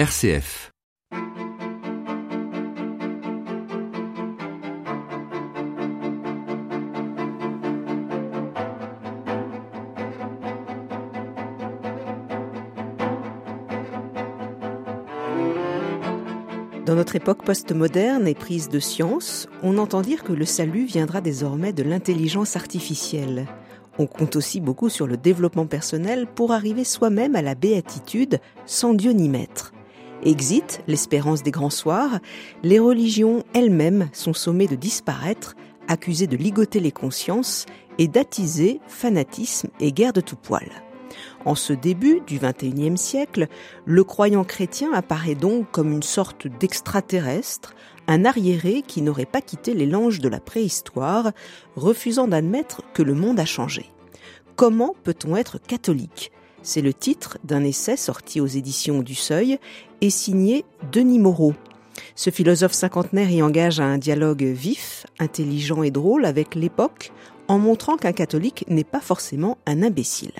RCF. 0.00 0.72
Dans 16.86 16.94
notre 16.94 17.16
époque 17.16 17.44
postmoderne 17.44 18.26
et 18.26 18.34
prise 18.34 18.70
de 18.70 18.78
science, 18.78 19.48
on 19.62 19.76
entend 19.76 20.00
dire 20.00 20.24
que 20.24 20.32
le 20.32 20.46
salut 20.46 20.86
viendra 20.86 21.20
désormais 21.20 21.74
de 21.74 21.82
l'intelligence 21.82 22.56
artificielle. 22.56 23.46
On 23.98 24.06
compte 24.06 24.36
aussi 24.36 24.62
beaucoup 24.62 24.88
sur 24.88 25.06
le 25.06 25.18
développement 25.18 25.66
personnel 25.66 26.26
pour 26.26 26.52
arriver 26.52 26.84
soi-même 26.84 27.36
à 27.36 27.42
la 27.42 27.54
béatitude 27.54 28.40
sans 28.64 28.94
Dieu 28.94 29.10
ni 29.10 29.28
maître. 29.28 29.74
Exit 30.22 30.82
l'espérance 30.86 31.42
des 31.42 31.50
grands 31.50 31.70
soirs, 31.70 32.20
les 32.62 32.78
religions 32.78 33.42
elles-mêmes 33.54 34.10
sont 34.12 34.34
sommées 34.34 34.66
de 34.66 34.76
disparaître, 34.76 35.56
accusées 35.88 36.26
de 36.26 36.36
ligoter 36.36 36.78
les 36.78 36.92
consciences 36.92 37.64
et 37.98 38.06
d'attiser 38.06 38.80
fanatisme 38.86 39.70
et 39.80 39.92
guerre 39.92 40.12
de 40.12 40.20
tout 40.20 40.36
poil. 40.36 40.68
En 41.44 41.54
ce 41.54 41.72
début 41.72 42.20
du 42.26 42.38
XXIe 42.38 42.98
siècle, 42.98 43.48
le 43.86 44.04
croyant 44.04 44.44
chrétien 44.44 44.92
apparaît 44.92 45.34
donc 45.34 45.70
comme 45.70 45.90
une 45.90 46.02
sorte 46.02 46.46
d'extraterrestre, 46.46 47.74
un 48.06 48.24
arriéré 48.26 48.82
qui 48.82 49.00
n'aurait 49.00 49.24
pas 49.24 49.40
quitté 49.40 49.72
les 49.72 49.86
langes 49.86 50.20
de 50.20 50.28
la 50.28 50.40
préhistoire, 50.40 51.32
refusant 51.76 52.28
d'admettre 52.28 52.82
que 52.92 53.02
le 53.02 53.14
monde 53.14 53.40
a 53.40 53.46
changé. 53.46 53.90
Comment 54.54 54.94
peut-on 55.02 55.36
être 55.36 55.58
catholique? 55.58 56.30
C'est 56.62 56.82
le 56.82 56.92
titre 56.92 57.38
d'un 57.42 57.64
essai 57.64 57.96
sorti 57.96 58.40
aux 58.40 58.46
éditions 58.46 59.00
du 59.00 59.14
Seuil 59.14 59.58
et 60.00 60.10
signé 60.10 60.64
Denis 60.92 61.18
Moreau. 61.18 61.54
Ce 62.14 62.30
philosophe 62.30 62.72
cinquantenaire 62.72 63.30
y 63.30 63.42
engage 63.42 63.80
un 63.80 63.98
dialogue 63.98 64.42
vif, 64.42 65.06
intelligent 65.18 65.82
et 65.82 65.90
drôle 65.90 66.24
avec 66.24 66.54
l'époque, 66.54 67.12
en 67.48 67.58
montrant 67.58 67.96
qu'un 67.96 68.12
catholique 68.12 68.64
n'est 68.68 68.84
pas 68.84 69.00
forcément 69.00 69.58
un 69.66 69.82
imbécile. 69.82 70.32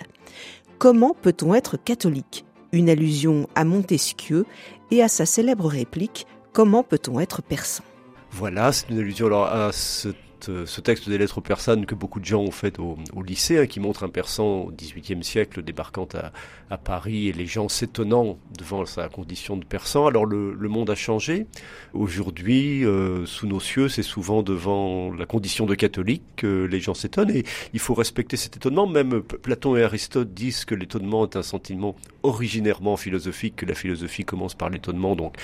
Comment 0.78 1.14
peut-on 1.20 1.54
être 1.54 1.76
catholique? 1.76 2.44
Une 2.72 2.88
allusion 2.88 3.48
à 3.54 3.64
Montesquieu 3.64 4.46
et 4.90 5.02
à 5.02 5.08
sa 5.08 5.26
célèbre 5.26 5.66
réplique 5.66 6.26
Comment 6.52 6.82
peut-on 6.82 7.20
être 7.20 7.42
persan? 7.42 7.84
Voilà, 8.32 8.72
c'est 8.72 8.88
une 8.90 8.98
allusion 8.98 9.44
à 9.44 9.70
ce 9.72 10.08
euh, 10.48 10.66
ce 10.66 10.80
texte 10.80 11.08
des 11.08 11.18
lettres 11.18 11.40
persanes 11.40 11.86
que 11.86 11.94
beaucoup 11.94 12.20
de 12.20 12.24
gens 12.24 12.40
ont 12.40 12.50
fait 12.50 12.78
au, 12.78 12.96
lycée, 13.22 13.58
hein, 13.58 13.66
qui 13.66 13.80
montre 13.80 14.04
un 14.04 14.08
persan 14.08 14.62
au 14.62 14.72
XVIIIe 14.72 15.22
siècle 15.22 15.62
débarquant 15.62 16.08
à, 16.14 16.32
Paris 16.78 17.26
et 17.26 17.32
les 17.32 17.46
gens 17.46 17.68
s'étonnant 17.68 18.38
devant 18.56 18.86
sa 18.86 19.08
condition 19.08 19.56
de 19.56 19.64
persan. 19.64 20.06
Alors 20.06 20.24
le, 20.24 20.68
monde 20.68 20.88
a 20.88 20.94
changé. 20.94 21.46
Aujourd'hui, 21.94 22.84
euh, 22.84 23.26
sous 23.26 23.48
nos 23.48 23.58
cieux, 23.58 23.88
c'est 23.88 24.04
souvent 24.04 24.44
devant 24.44 25.12
la 25.12 25.26
condition 25.26 25.66
de 25.66 25.74
catholique 25.74 26.22
que 26.36 26.64
les 26.64 26.78
gens 26.78 26.94
s'étonnent 26.94 27.30
et 27.30 27.44
il 27.72 27.80
faut 27.80 27.94
respecter 27.94 28.36
cet 28.36 28.56
étonnement. 28.56 28.86
Même 28.86 29.20
Platon 29.20 29.76
et 29.76 29.82
Aristote 29.82 30.32
disent 30.32 30.64
que 30.64 30.76
l'étonnement 30.76 31.24
est 31.24 31.34
un 31.34 31.42
sentiment 31.42 31.96
originairement 32.22 32.96
philosophique, 32.96 33.56
que 33.56 33.66
la 33.66 33.74
philosophie 33.74 34.24
commence 34.24 34.54
par 34.54 34.70
l'étonnement, 34.70 35.16
donc 35.16 35.36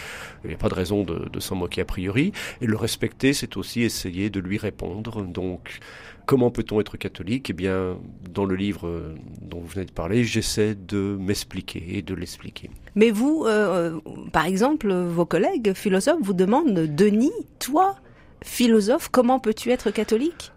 il 0.45 0.49
n'y 0.49 0.55
a 0.55 0.59
pas 0.59 0.69
de 0.69 0.75
raison 0.75 1.03
de, 1.03 1.29
de 1.29 1.41
s'en 1.41 1.57
moquer 1.57 1.81
a 1.81 1.85
priori. 1.85 2.33
Et 2.61 2.67
le 2.67 2.77
respecter, 2.77 3.33
c'est 3.33 3.57
aussi 3.57 3.83
essayer 3.83 4.31
de 4.31 4.39
lui 4.39 4.59
répondre 4.59 4.86
donc, 4.95 5.81
comment 6.27 6.51
peut-on 6.51 6.81
être 6.81 6.97
catholique? 6.97 7.51
Eh 7.51 7.53
bien, 7.53 7.97
dans 8.31 8.45
le 8.45 8.57
livre 8.57 9.15
dont 9.41 9.61
vous 9.61 9.67
venez 9.67 9.87
de 9.87 9.93
parler, 9.93 10.25
j'essaie 10.25 10.75
de 10.75 11.17
m'expliquer 11.19 11.99
et 11.99 12.03
de 12.03 12.15
l'expliquer. 12.15 12.71
Mais 12.95 13.11
vous, 13.11 13.45
euh, 13.47 14.01
par 14.33 14.47
exemple, 14.47 14.93
vos 14.93 15.27
collègues 15.27 15.75
philosophes 15.75 16.21
vous 16.23 16.35
demandent, 16.35 16.73
Denis, 16.73 17.33
toi, 17.59 17.97
philosophe, 18.43 19.09
comment 19.11 19.39
peux-tu 19.39 19.71
être 19.71 19.91
catholique? 19.91 20.53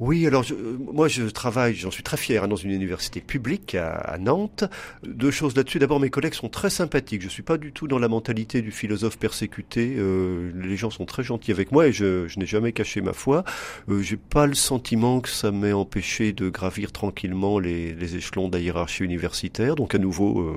Oui, 0.00 0.26
alors 0.26 0.44
euh, 0.50 0.78
moi 0.78 1.08
je 1.08 1.24
travaille, 1.24 1.74
j'en 1.74 1.90
suis 1.90 2.02
très 2.02 2.16
fier, 2.16 2.42
hein, 2.42 2.48
dans 2.48 2.56
une 2.56 2.70
université 2.70 3.20
publique 3.20 3.74
à, 3.74 4.16
Nantes. 4.18 4.64
Deux 5.02 5.30
choses 5.30 5.54
là-dessus. 5.54 5.78
D'abord, 5.78 6.00
mes 6.00 6.08
collègues 6.08 6.32
sont 6.32 6.48
très 6.48 6.70
sympathiques. 6.70 7.20
Je 7.20 7.28
suis 7.28 7.42
pas 7.42 7.58
du 7.58 7.70
tout 7.70 7.86
dans 7.86 7.98
la 7.98 8.08
mentalité 8.08 8.62
du 8.62 8.70
philosophe 8.70 9.18
persécuté. 9.18 9.96
Euh, 9.98 10.52
les 10.54 10.78
gens 10.78 10.88
sont 10.88 11.04
très 11.04 11.22
gentils 11.22 11.52
avec 11.52 11.70
moi 11.70 11.86
et 11.86 11.92
je, 11.92 12.26
n'ai 12.38 12.46
jamais 12.46 12.72
caché 12.72 13.02
ma 13.02 13.12
foi. 13.12 13.44
Euh, 13.90 14.00
J'ai 14.00 14.16
pas 14.16 14.46
le 14.46 14.54
sentiment 14.54 15.20
que 15.20 15.28
ça 15.28 15.50
m'ait 15.50 15.74
empêché 15.74 16.32
de 16.32 16.48
gravir 16.48 16.92
tranquillement 16.92 17.58
les, 17.58 17.92
les 17.92 18.16
échelons 18.16 18.48
de 18.48 18.56
la 18.56 18.62
hiérarchie 18.62 19.04
universitaire. 19.04 19.74
Donc 19.74 19.94
à 19.94 19.98
nouveau 19.98 20.40
euh, 20.40 20.56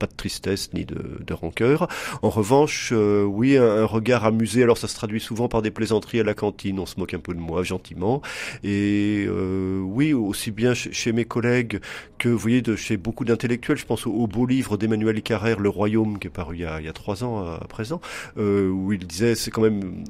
pas 0.00 0.06
de 0.06 0.16
tristesse 0.16 0.72
ni 0.72 0.84
de, 0.84 1.20
de 1.24 1.34
rancœur. 1.34 1.86
En 2.22 2.30
revanche, 2.30 2.90
euh, 2.92 3.22
oui, 3.22 3.56
un, 3.56 3.84
regard 3.84 4.24
amusé. 4.24 4.62
Alors 4.62 4.78
ça 4.78 4.88
se 4.88 4.94
traduit 4.96 5.20
souvent 5.20 5.48
par 5.48 5.62
des 5.62 5.70
plaisanteries 5.70 6.20
à 6.20 6.24
la 6.24 6.34
cantine. 6.34 6.80
On 6.80 6.86
se 6.86 6.98
moque 6.98 7.14
un 7.14 7.20
peu 7.20 7.34
de 7.34 7.38
moi 7.38 7.62
gentiment. 7.62 8.22
Et 8.64 9.26
euh, 9.28 9.78
oui, 9.80 10.12
aussi 10.12 10.50
bien 10.50 10.74
chez, 10.74 11.12
mes 11.12 11.24
collègues 11.24 11.80
que 12.18 12.28
vous 12.28 12.38
voyez 12.38 12.62
de 12.62 12.74
chez 12.76 12.96
beaucoup 12.96 13.24
d'intellectuels. 13.24 13.76
Je 13.76 13.84
pense 13.84 14.06
au, 14.06 14.26
beau 14.26 14.46
livre 14.46 14.76
d'Emmanuel 14.76 15.22
Carrère, 15.22 15.60
Le 15.60 15.68
Royaume, 15.68 16.18
qui 16.18 16.28
est 16.28 16.30
paru 16.30 16.56
il 16.56 16.62
y 16.62 16.64
a, 16.64 16.92
trois 16.92 17.22
ans 17.22 17.44
à, 17.44 17.66
présent, 17.68 18.00
euh, 18.38 18.68
où 18.70 18.92
il 18.92 19.06
disait 19.06 19.34
c'est 19.34 19.50
quand 19.50 19.62
même 19.62 20.04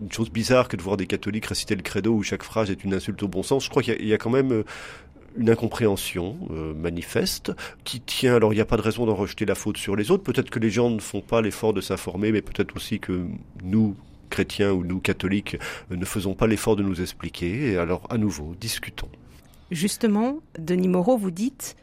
une 0.00 0.12
chose 0.12 0.30
bizarre 0.30 0.68
que 0.68 0.76
de 0.76 0.82
voir 0.82 0.96
des 0.96 1.06
catholiques 1.06 1.46
réciter 1.46 1.76
le 1.76 1.82
credo 1.82 2.12
où 2.12 2.22
chaque 2.22 2.42
phrase 2.42 2.70
est 2.70 2.82
une 2.84 2.94
insulte 2.94 3.22
au 3.22 3.28
bon 3.28 3.42
sens. 3.42 3.64
Je 3.64 3.70
crois 3.70 3.82
qu'il 3.82 4.06
y, 4.06 4.14
a 4.14 4.18
quand 4.18 4.30
même 4.30 4.64
une 5.38 5.50
incompréhension 5.50 6.36
euh, 6.50 6.74
manifeste 6.74 7.52
qui 7.84 8.00
tient, 8.00 8.36
alors 8.36 8.52
il 8.52 8.56
n'y 8.56 8.62
a 8.62 8.66
pas 8.66 8.76
de 8.76 8.82
raison 8.82 9.06
d'en 9.06 9.14
rejeter 9.14 9.44
la 9.44 9.54
faute 9.54 9.76
sur 9.76 9.96
les 9.96 10.10
autres, 10.10 10.22
peut-être 10.22 10.50
que 10.50 10.58
les 10.58 10.70
gens 10.70 10.90
ne 10.90 11.00
font 11.00 11.20
pas 11.20 11.42
l'effort 11.42 11.72
de 11.72 11.80
s'informer, 11.80 12.32
mais 12.32 12.42
peut-être 12.42 12.74
aussi 12.76 12.98
que 12.98 13.26
nous, 13.62 13.96
chrétiens 14.30 14.72
ou 14.72 14.84
nous, 14.84 15.00
catholiques, 15.00 15.56
euh, 15.90 15.96
ne 15.96 16.04
faisons 16.04 16.34
pas 16.34 16.46
l'effort 16.46 16.76
de 16.76 16.82
nous 16.82 17.00
expliquer, 17.00 17.72
et 17.72 17.76
alors 17.76 18.02
à 18.10 18.18
nouveau, 18.18 18.54
discutons. 18.60 19.08
Justement, 19.70 20.38
Denis 20.58 20.88
Moreau, 20.88 21.16
vous 21.16 21.30
dites 21.30 21.76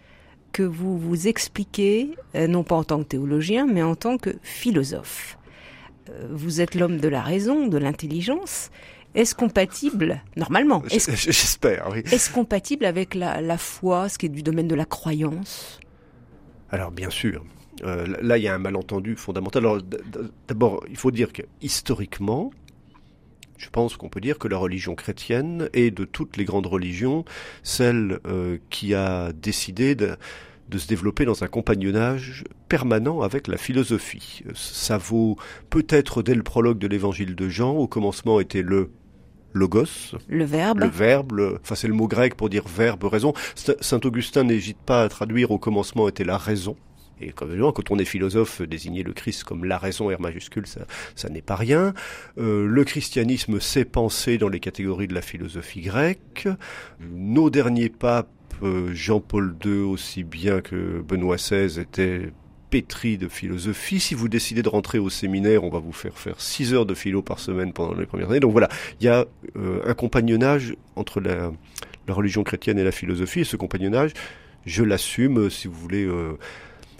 que 0.51 0.63
vous 0.63 0.97
vous 0.97 1.27
expliquez, 1.27 2.11
euh, 2.35 2.47
non 2.47 2.63
pas 2.63 2.75
en 2.75 2.83
tant 2.83 2.99
que 2.99 3.09
théologien, 3.09 3.65
mais 3.65 3.83
en 3.83 3.95
tant 3.95 4.17
que 4.17 4.31
philosophe. 4.41 5.37
Vous 6.29 6.59
êtes 6.59 6.75
l'homme 6.75 6.97
de 6.97 7.07
la 7.07 7.21
raison, 7.21 7.67
de 7.67 7.77
l'intelligence, 7.77 8.71
est-ce 9.15 9.35
compatible, 9.35 10.21
normalement 10.35 10.83
J'espère, 10.89 11.89
oui. 11.91 11.99
Est-ce 12.11 12.31
compatible 12.31 12.85
avec 12.85 13.13
la, 13.13 13.57
foi, 13.57 14.09
ce 14.09 14.17
qui 14.17 14.25
est 14.25 14.29
du 14.29 14.43
domaine 14.43 14.67
de 14.67 14.75
la 14.75 14.85
croyance? 14.85 15.79
Alors, 16.69 16.91
bien 16.91 17.09
sûr. 17.09 17.43
Euh, 17.83 18.05
là, 18.21 18.37
il 18.37 18.43
y 18.43 18.47
a 18.47 18.55
un 18.55 18.59
malentendu 18.59 19.15
fondamental. 19.15 19.63
Alors, 19.63 19.81
d'abord, 20.47 20.83
il 20.89 20.97
faut 20.97 21.11
dire 21.11 21.31
que 21.31 21.43
historiquement, 21.61 22.51
je 23.57 23.69
pense 23.69 23.97
qu'on 23.97 24.09
peut 24.09 24.21
dire 24.21 24.39
que 24.39 24.47
la 24.47 24.57
religion 24.57 24.95
chrétienne 24.95 25.69
est 25.73 25.91
de 25.91 26.05
toutes 26.05 26.37
les 26.37 26.45
grandes 26.45 26.67
religions 26.67 27.23
celle 27.61 28.19
euh, 28.25 28.57
qui 28.69 28.93
a 28.93 29.31
décidé 29.31 29.95
de, 29.95 30.17
de 30.69 30.77
se 30.77 30.87
développer 30.87 31.25
dans 31.25 31.43
un 31.43 31.47
compagnonnage 31.47 32.45
permanent 32.67 33.21
avec 33.21 33.47
la 33.47 33.57
philosophie. 33.57 34.43
Ça 34.55 34.97
vaut 34.97 35.37
peut-être 35.69 36.23
dès 36.23 36.35
le 36.35 36.43
prologue 36.43 36.79
de 36.79 36.87
l'évangile 36.87 37.35
de 37.35 37.49
Jean, 37.49 37.73
au 37.73 37.87
commencement 37.87 38.39
était 38.39 38.63
le 38.63 38.89
logos. 39.53 40.15
Le 40.27 40.45
verbe. 40.45 40.79
Le 40.79 40.87
verbe, 40.87 41.59
enfin 41.61 41.75
c'est 41.75 41.87
le 41.87 41.93
mot 41.93 42.07
grec 42.07 42.35
pour 42.35 42.49
dire 42.49 42.63
verbe, 42.67 43.03
raison. 43.05 43.33
Saint 43.55 43.99
Augustin 44.03 44.43
n'hésite 44.43 44.77
pas 44.77 45.03
à 45.03 45.09
traduire 45.09 45.51
au 45.51 45.57
commencement 45.57 46.07
était 46.07 46.23
la 46.23 46.37
raison. 46.37 46.75
Et 47.21 47.31
quand 47.31 47.91
on 47.91 47.99
est 47.99 48.05
philosophe, 48.05 48.61
désigner 48.61 49.03
le 49.03 49.13
Christ 49.13 49.43
comme 49.43 49.65
la 49.65 49.77
raison 49.77 50.09
R 50.09 50.19
majuscule, 50.19 50.67
ça, 50.67 50.81
ça 51.15 51.29
n'est 51.29 51.41
pas 51.41 51.55
rien. 51.55 51.93
Euh, 52.37 52.65
le 52.67 52.83
christianisme 52.83 53.59
s'est 53.59 53.85
pensé 53.85 54.37
dans 54.37 54.49
les 54.49 54.59
catégories 54.59 55.07
de 55.07 55.13
la 55.13 55.21
philosophie 55.21 55.81
grecque. 55.81 56.47
Nos 56.99 57.49
derniers 57.49 57.89
papes, 57.89 58.29
euh, 58.63 58.93
Jean-Paul 58.93 59.55
II 59.63 59.83
aussi 59.83 60.23
bien 60.23 60.61
que 60.61 61.01
Benoît 61.01 61.37
XVI, 61.37 61.79
étaient 61.79 62.31
pétri 62.73 63.19
de 63.19 63.27
philosophie. 63.27 63.99
Si 63.99 64.15
vous 64.15 64.27
décidez 64.27 64.63
de 64.63 64.69
rentrer 64.69 64.97
au 64.97 65.11
séminaire, 65.11 65.63
on 65.63 65.69
va 65.69 65.77
vous 65.77 65.91
faire 65.91 66.17
faire 66.17 66.41
6 66.41 66.73
heures 66.73 66.87
de 66.87 66.95
philo 66.95 67.21
par 67.21 67.37
semaine 67.37 67.71
pendant 67.71 67.93
les 67.93 68.07
premières 68.07 68.31
années. 68.31 68.39
Donc 68.39 68.51
voilà, 68.51 68.67
il 68.99 69.05
y 69.05 69.09
a 69.09 69.25
euh, 69.57 69.79
un 69.85 69.93
compagnonnage 69.93 70.75
entre 70.95 71.21
la, 71.21 71.51
religion 72.07 72.43
chrétienne 72.43 72.79
et 72.79 72.83
la 72.83 72.91
philosophie. 72.91 73.41
Et 73.41 73.43
ce 73.43 73.57
compagnonnage, 73.57 74.13
je 74.65 74.83
l'assume, 74.83 75.37
euh, 75.37 75.49
si 75.51 75.67
vous 75.67 75.75
voulez... 75.75 76.03
Euh, 76.03 76.33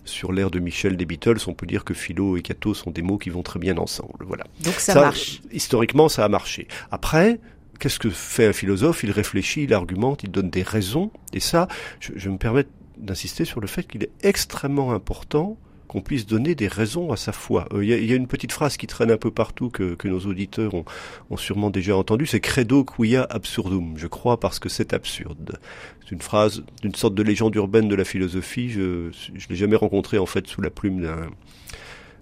sur 0.05 0.33
l'ère 0.33 0.51
de 0.51 0.59
Michel 0.59 0.97
des 0.97 1.05
Beatles, 1.05 1.37
on 1.47 1.53
peut 1.53 1.65
dire 1.65 1.85
que 1.85 1.93
philo 1.93 2.35
et 2.35 2.41
catho 2.41 2.73
sont 2.73 2.91
des 2.91 3.01
mots 3.01 3.17
qui 3.17 3.29
vont 3.29 3.41
très 3.41 3.57
bien 3.57 3.77
ensemble. 3.77 4.25
Voilà. 4.27 4.43
Donc 4.61 4.73
ça, 4.73 4.95
marche. 4.95 5.39
Historiquement, 5.53 6.09
ça 6.09 6.25
a 6.25 6.27
marché. 6.27 6.67
Après, 6.91 7.39
qu'est-ce 7.79 7.99
que 7.99 8.09
fait 8.09 8.47
un 8.47 8.51
philosophe? 8.51 9.03
Il 9.05 9.11
réfléchit, 9.11 9.63
il 9.63 9.73
argumente, 9.73 10.23
il 10.23 10.29
donne 10.29 10.49
des 10.49 10.61
raisons. 10.61 11.09
Et 11.31 11.39
ça, 11.39 11.69
je, 12.01 12.11
je 12.17 12.29
me 12.29 12.37
permets 12.37 12.65
d'insister 12.97 13.45
sur 13.45 13.61
le 13.61 13.67
fait 13.67 13.83
qu'il 13.83 14.03
est 14.03 14.11
extrêmement 14.21 14.93
important 14.93 15.57
qu'on 15.87 16.01
puisse 16.01 16.25
donner 16.25 16.55
des 16.55 16.67
raisons 16.67 17.11
à 17.11 17.17
sa 17.17 17.31
foi. 17.31 17.67
Euh, 17.71 17.83
il 17.83 17.89
y, 17.89 18.13
a 18.13 18.15
une 18.15 18.27
petite 18.27 18.51
phrase 18.51 18.77
qui 18.77 18.87
traîne 18.87 19.11
un 19.11 19.17
peu 19.17 19.29
partout 19.29 19.69
que, 19.69 19.95
nos 20.07 20.21
auditeurs 20.21 20.73
ont, 20.73 21.37
sûrement 21.37 21.69
déjà 21.69 21.95
entendu, 21.95 22.25
c'est 22.25 22.39
credo 22.39 22.83
quia 22.83 23.27
absurdum. 23.29 23.93
Je 23.95 24.07
crois 24.07 24.39
parce 24.39 24.57
que 24.57 24.69
c'est 24.69 24.93
absurde. 24.93 25.59
C'est 26.01 26.11
une 26.11 26.21
phrase 26.21 26.63
d'une 26.81 26.95
sorte 26.95 27.13
de 27.13 27.21
légende 27.21 27.53
urbaine 27.55 27.87
de 27.89 27.95
la 27.95 28.05
philosophie. 28.05 28.69
Je 28.69 29.09
ne 29.09 29.49
l'ai 29.49 29.55
jamais 29.55 29.75
rencontrée 29.75 30.17
en 30.17 30.25
fait 30.25 30.47
sous 30.47 30.61
la 30.61 30.69
plume 30.69 31.01
d'un 31.01 31.29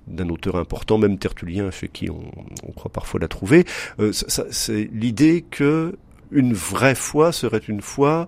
d'un 0.07 0.29
auteur 0.29 0.55
important, 0.55 0.97
même 0.97 1.17
Tertullien, 1.19 1.69
chez 1.71 1.87
qui 1.87 2.09
on, 2.09 2.71
croit 2.73 2.91
parfois 2.91 3.19
la 3.19 3.27
trouver. 3.27 3.65
Euh, 3.99 4.11
c'est 4.11 4.89
l'idée 4.91 5.45
que 5.49 5.95
une 6.31 6.53
vraie 6.53 6.95
foi 6.95 7.31
serait 7.31 7.59
une 7.59 7.81
foi 7.81 8.27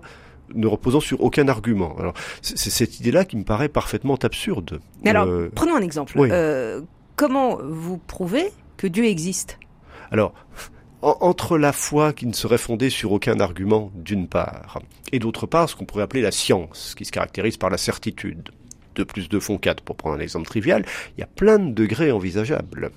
ne 0.54 0.66
reposant 0.66 1.00
sur 1.00 1.22
aucun 1.22 1.48
argument. 1.48 1.96
Alors, 1.98 2.14
c'est 2.42 2.70
cette 2.70 3.00
idée-là 3.00 3.24
qui 3.24 3.36
me 3.36 3.44
paraît 3.44 3.68
parfaitement 3.68 4.16
absurde. 4.16 4.80
alors, 5.04 5.26
euh, 5.26 5.50
prenons 5.54 5.76
un 5.76 5.82
exemple. 5.82 6.14
Euh, 6.18 6.80
comment 7.16 7.58
vous 7.62 7.98
prouvez 7.98 8.50
que 8.76 8.86
Dieu 8.86 9.04
existe? 9.04 9.58
Alors, 10.10 10.34
entre 11.02 11.58
la 11.58 11.72
foi 11.72 12.12
qui 12.12 12.26
ne 12.26 12.32
serait 12.32 12.58
fondée 12.58 12.90
sur 12.90 13.12
aucun 13.12 13.40
argument, 13.40 13.90
d'une 13.94 14.26
part, 14.26 14.80
et 15.12 15.18
d'autre 15.18 15.46
part, 15.46 15.68
ce 15.68 15.76
qu'on 15.76 15.84
pourrait 15.84 16.02
appeler 16.02 16.22
la 16.22 16.30
science, 16.30 16.94
qui 16.96 17.04
se 17.04 17.12
caractérise 17.12 17.56
par 17.56 17.70
la 17.70 17.78
certitude. 17.78 18.50
2 18.94 19.04
plus 19.04 19.28
2 19.28 19.40
font 19.40 19.58
4, 19.58 19.82
pour 19.82 19.96
prendre 19.96 20.16
un 20.16 20.20
exemple 20.20 20.46
trivial, 20.46 20.84
il 21.16 21.20
y 21.20 21.24
a 21.24 21.26
plein 21.26 21.58
de 21.58 21.72
degrés 21.72 22.12
envisageables. 22.12 22.90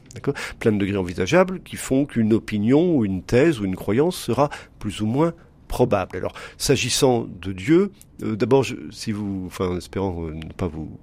Plein 0.59 0.71
de 0.71 0.77
degrés 0.77 0.97
envisageables 0.97 1.61
qui 1.61 1.75
font 1.75 2.05
qu'une 2.05 2.33
opinion 2.33 2.95
ou 2.95 3.03
une 3.03 3.23
thèse 3.23 3.59
ou 3.59 3.65
une 3.65 3.75
croyance 3.75 4.15
sera 4.15 4.49
plus 4.79 5.01
ou 5.01 5.07
moins 5.07 5.33
probable. 5.67 6.17
Alors, 6.17 6.33
s'agissant 6.57 7.27
de 7.41 7.51
Dieu, 7.53 7.91
euh, 8.23 8.35
d'abord, 8.35 8.65
si 8.91 9.11
vous, 9.11 9.43
enfin, 9.47 9.77
espérant 9.77 10.25
euh, 10.25 10.33
ne 10.33 10.53
pas 10.53 10.67
vous 10.67 10.99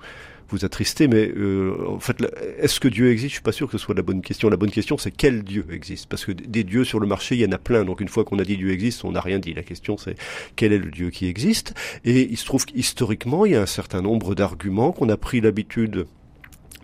vous 0.49 0.65
attrister, 0.65 1.09
mais 1.09 1.31
euh, 1.37 1.75
en 1.89 2.01
fait, 2.01 2.17
est-ce 2.59 2.79
que 2.79 2.89
Dieu 2.89 3.11
existe? 3.11 3.31
Je 3.31 3.35
suis 3.35 3.43
pas 3.43 3.53
sûr 3.53 3.67
que 3.67 3.79
ce 3.79 3.79
soit 3.79 3.95
la 3.95 4.03
bonne 4.03 4.21
question. 4.21 4.51
La 4.51 4.57
bonne 4.57 4.71
question, 4.71 4.99
c'est 4.99 5.11
quel 5.11 5.43
Dieu 5.43 5.67
existe? 5.71 6.07
Parce 6.09 6.25
que 6.25 6.33
des 6.33 6.65
dieux 6.65 6.85
sur 6.85 7.01
le 7.01 7.07
marché, 7.07 7.35
il 7.35 7.41
y 7.41 7.47
en 7.47 7.53
a 7.53 7.59
plein. 7.59 7.85
Donc 7.85 8.01
une 8.01 8.09
fois 8.09 8.25
qu'on 8.25 8.39
a 8.39 8.45
dit 8.45 8.57
Dieu 8.57 8.71
existe, 8.71 9.05
on 9.05 9.13
n'a 9.13 9.21
rien 9.21 9.39
dit. 9.39 9.55
La 9.55 9.63
question, 9.63 9.97
c'est 9.97 10.17
quel 10.57 10.73
est 10.73 10.79
le 10.79 10.91
Dieu 10.91 11.11
qui 11.11 11.27
existe? 11.27 11.75
Et 12.05 12.29
il 12.31 12.37
se 12.37 12.45
trouve 12.45 12.67
qu'historiquement, 12.67 13.47
il 13.47 13.53
y 13.53 13.57
a 13.57 13.63
un 13.63 13.67
certain 13.67 14.03
nombre 14.03 14.35
d'arguments 14.35 14.93
qu'on 14.93 15.09
a 15.09 15.17
pris 15.17 15.41
l'habitude 15.41 16.07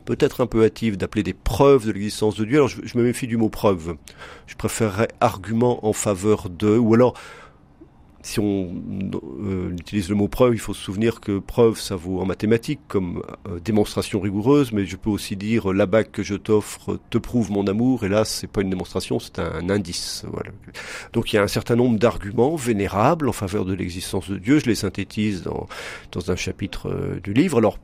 peut-être 0.06 0.41
un 0.41 0.47
peu 0.47 0.65
hâtive 0.65 0.97
d'appeler 0.97 1.23
des 1.23 1.35
preuves 1.35 1.87
de 1.87 1.93
l'existence 1.93 2.35
de 2.35 2.44
Dieu. 2.44 2.56
Alors 2.56 2.69
je, 2.69 2.81
je, 2.82 2.99
me 2.99 3.05
méfie 3.05 3.29
du 3.29 3.37
mot 3.37 3.49
preuve. 3.49 3.94
Je 4.47 4.56
préférerais 4.56 5.09
argument 5.21 5.87
en 5.87 5.93
faveur 5.93 6.49
de, 6.49 6.77
ou 6.77 6.94
alors 6.94 7.15
si 8.22 8.38
on 8.40 8.75
euh, 9.43 9.70
utilise 9.72 10.08
le 10.08 10.14
mot 10.14 10.28
preuve, 10.28 10.55
il 10.55 10.58
faut 10.58 10.75
se 10.75 10.82
souvenir 10.82 11.20
que 11.20 11.38
preuve, 11.38 11.78
ça 11.78 11.96
vaut 11.96 12.20
en 12.20 12.26
mathématiques 12.26 12.81
comme 12.87 13.22
euh, 13.49 13.58
démonstration 13.61 14.20
rigoureuse, 14.20 14.72
mais 14.72 14.84
je 14.84 14.96
peux 14.96 15.11
aussi 15.11 15.37
dire 15.37 15.72
la 15.72 15.87
bague 15.87 16.11
que 16.11 16.22
je 16.22 16.34
t'offre 16.34 16.99
te 17.11 17.19
prouve 17.19 17.50
mon 17.50 17.67
amour, 17.67 18.05
et 18.05 18.08
là, 18.08 18.25
c'est 18.25 18.46
pas 18.46 18.61
une 18.61 18.70
démonstration, 18.70 19.19
c'est 19.19 19.38
un, 19.38 19.70
indice. 19.70 20.25
Donc 21.12 21.32
il 21.32 21.37
y 21.37 21.38
a 21.38 21.43
un 21.43 21.49
certain 21.49 21.76
nombre 21.76 21.99
d'arguments 21.99 22.56
vénérables 22.56 23.28
en 23.28 23.32
faveur 23.32 23.64
de 23.64 23.72
l'existence 23.72 24.31
de 24.31 24.37
Dieu. 24.37 24.58
Je 24.58 24.67
les 24.67 24.75
synthétise 24.75 25.43
dans, 25.43 25.67
dans 26.12 26.31
un 26.31 26.37
chapitre 26.37 26.90
euh, 26.90 27.20
du 27.20 27.32
livre. 27.32 27.58
Alors 27.58 27.78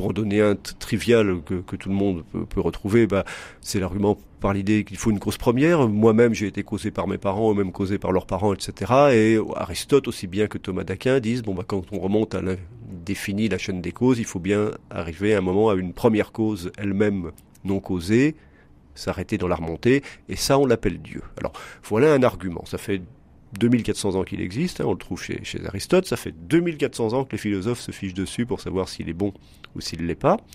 pour 0.00 0.14
donner 0.14 0.40
un 0.40 0.54
trivial 0.54 1.42
que, 1.44 1.76
tout 1.76 1.90
le 1.90 1.94
monde 1.94 2.24
peut, 2.48 2.60
retrouver, 2.60 3.06
bah, 3.06 3.24
c'est 3.60 3.80
l'argument 3.80 4.16
par 4.40 4.54
l'idée 4.54 4.84
qu'il 4.84 4.96
faut 4.96 5.10
une 5.10 5.18
cause 5.18 5.36
première. 5.36 5.86
Moi-même, 5.88 6.32
j'ai 6.32 6.46
été 6.46 6.62
causé 6.62 6.90
par 6.90 7.06
mes 7.06 7.18
parents, 7.18 7.52
eux-mêmes 7.52 7.70
causés 7.70 7.98
par 7.98 8.10
leurs 8.10 8.24
parents, 8.24 8.54
etc. 8.54 8.92
Et 9.12 9.38
Aristote, 9.56 10.08
aussi 10.08 10.26
bien 10.26 10.46
que 10.46 10.56
Thomas 10.56 10.84
d'Aquin, 10.84 11.20
disent, 11.20 11.42
bon, 11.42 11.54
bah, 11.54 11.64
quand 11.66 11.82
on 11.92 11.98
remonte 11.98 12.34
à 12.34 12.40
définir 13.04 13.50
la 13.50 13.58
chaîne 13.58 13.82
des 13.82 13.92
causes, 13.92 14.18
il 14.18 14.24
faut 14.24 14.40
bien 14.40 14.70
arriver 14.88 15.34
à 15.34 15.38
un 15.38 15.42
moment 15.42 15.68
à 15.68 15.74
une 15.74 15.92
première 15.92 16.32
cause 16.32 16.72
elle-même 16.78 17.32
non 17.64 17.78
causée, 17.80 18.36
s'arrêter 18.94 19.36
dans 19.36 19.48
la 19.48 19.56
remontée, 19.56 20.02
et 20.30 20.36
ça, 20.36 20.58
on 20.58 20.64
l'appelle 20.64 21.02
Dieu. 21.02 21.20
Alors, 21.36 21.52
voilà 21.84 22.14
un 22.14 22.22
argument. 22.22 22.64
Ça 22.64 22.78
fait 22.78 23.02
2400 23.58 24.14
ans 24.14 24.22
qu'il 24.22 24.40
existe, 24.40 24.80
hein, 24.80 24.84
on 24.86 24.92
le 24.92 24.98
trouve 24.98 25.22
chez, 25.22 25.40
chez, 25.42 25.64
Aristote, 25.66 26.06
ça 26.06 26.16
fait 26.16 26.32
2400 26.32 27.12
ans 27.12 27.24
que 27.24 27.32
les 27.32 27.38
philosophes 27.38 27.80
se 27.80 27.90
fichent 27.90 28.14
dessus 28.14 28.46
pour 28.46 28.60
savoir 28.60 28.88
s'il 28.88 29.08
est 29.08 29.14
bon 29.14 29.32
ou 29.74 29.80
s'il 29.80 30.02
ne 30.02 30.06
l'est 30.06 30.14
pas. 30.14 30.36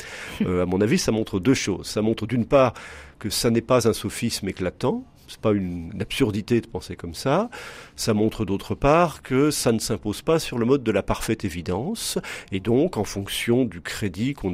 Euh, 0.41 0.63
à 0.63 0.65
mon 0.65 0.81
avis, 0.81 0.97
ça 0.97 1.11
montre 1.11 1.39
deux 1.39 1.53
choses. 1.53 1.87
Ça 1.87 2.01
montre 2.01 2.27
d'une 2.27 2.45
part 2.45 2.73
que 3.19 3.29
ça 3.29 3.49
n'est 3.49 3.61
pas 3.61 3.87
un 3.87 3.93
sophisme 3.93 4.47
éclatant, 4.49 5.05
c'est 5.27 5.39
pas 5.39 5.53
une, 5.53 5.91
absurdité 5.99 6.61
de 6.61 6.67
penser 6.67 6.95
comme 6.95 7.13
ça. 7.13 7.49
Ça 7.95 8.13
montre 8.13 8.45
d'autre 8.45 8.75
part 8.75 9.21
que 9.21 9.51
ça 9.51 9.71
ne 9.71 9.79
s'impose 9.79 10.21
pas 10.21 10.39
sur 10.39 10.57
le 10.57 10.65
mode 10.65 10.83
de 10.83 10.91
la 10.91 11.03
parfaite 11.03 11.45
évidence, 11.45 12.19
et 12.51 12.59
donc 12.59 12.97
en 12.97 13.03
fonction 13.03 13.65
du 13.65 13.81
crédit 13.81 14.33
qu'on 14.33 14.53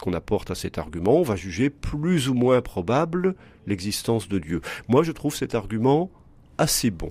qu'on 0.00 0.12
apporte 0.12 0.50
à 0.50 0.54
cet 0.54 0.78
argument, 0.78 1.16
on 1.16 1.22
va 1.22 1.36
juger 1.36 1.70
plus 1.70 2.28
ou 2.28 2.34
moins 2.34 2.60
probable 2.62 3.34
l'existence 3.66 4.28
de 4.28 4.38
Dieu. 4.38 4.60
Moi, 4.88 5.02
je 5.02 5.12
trouve 5.12 5.34
cet 5.34 5.54
argument 5.54 6.10
assez 6.56 6.90
bon 6.90 7.10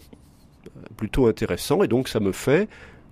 plutôt 0.95 1.27
intéressant 1.27 1.83
et 1.83 1.87
donc 1.87 2.07
ça 2.07 2.19
me 2.19 2.31
fait 2.31 2.67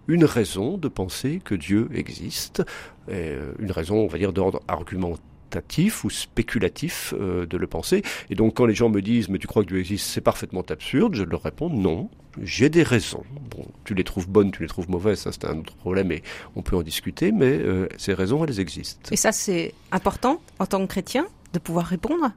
une 0.07 0.25
raison 0.25 0.77
de 0.77 0.87
penser 0.87 1.41
que 1.43 1.55
Dieu 1.55 1.89
existe, 1.93 2.63
euh, 3.09 3.53
une 3.59 3.71
raison, 3.71 3.97
on 3.97 4.07
va 4.07 4.17
dire, 4.17 4.33
d'ordre 4.33 4.61
argumentatif 4.67 6.03
ou 6.03 6.09
spéculatif 6.09 7.13
euh, 7.19 7.45
de 7.45 7.57
le 7.57 7.67
penser. 7.67 8.03
Et 8.29 8.35
donc 8.35 8.55
quand 8.55 8.65
les 8.65 8.75
gens 8.75 8.89
me 8.89 9.01
disent 9.01 9.29
mais 9.29 9.39
tu 9.39 9.47
crois 9.47 9.63
que 9.63 9.69
Dieu 9.69 9.79
existe, 9.79 10.07
c'est 10.07 10.21
parfaitement 10.21 10.63
absurde, 10.69 11.15
je 11.15 11.23
leur 11.23 11.43
réponds 11.43 11.69
non, 11.69 12.09
j'ai 12.41 12.69
des 12.69 12.83
raisons. 12.83 13.23
Bon, 13.49 13.65
tu 13.83 13.93
les 13.93 14.03
trouves 14.03 14.27
bonnes, 14.27 14.51
tu 14.51 14.61
les 14.61 14.67
trouves 14.67 14.89
mauvaises, 14.89 15.19
ça 15.19 15.31
c'est 15.31 15.45
un 15.45 15.57
autre 15.59 15.75
problème 15.75 16.11
et 16.11 16.23
on 16.55 16.61
peut 16.61 16.75
en 16.75 16.81
discuter, 16.81 17.31
mais 17.31 17.57
euh, 17.57 17.87
ces 17.97 18.13
raisons 18.13 18.43
elles 18.45 18.59
existent. 18.59 19.09
Et 19.11 19.17
ça 19.17 19.31
c'est 19.31 19.73
important 19.91 20.41
en 20.59 20.65
tant 20.65 20.81
que 20.81 20.87
chrétien 20.91 21.25
de 21.53 21.59
pouvoir 21.59 21.85
répondre 21.85 22.31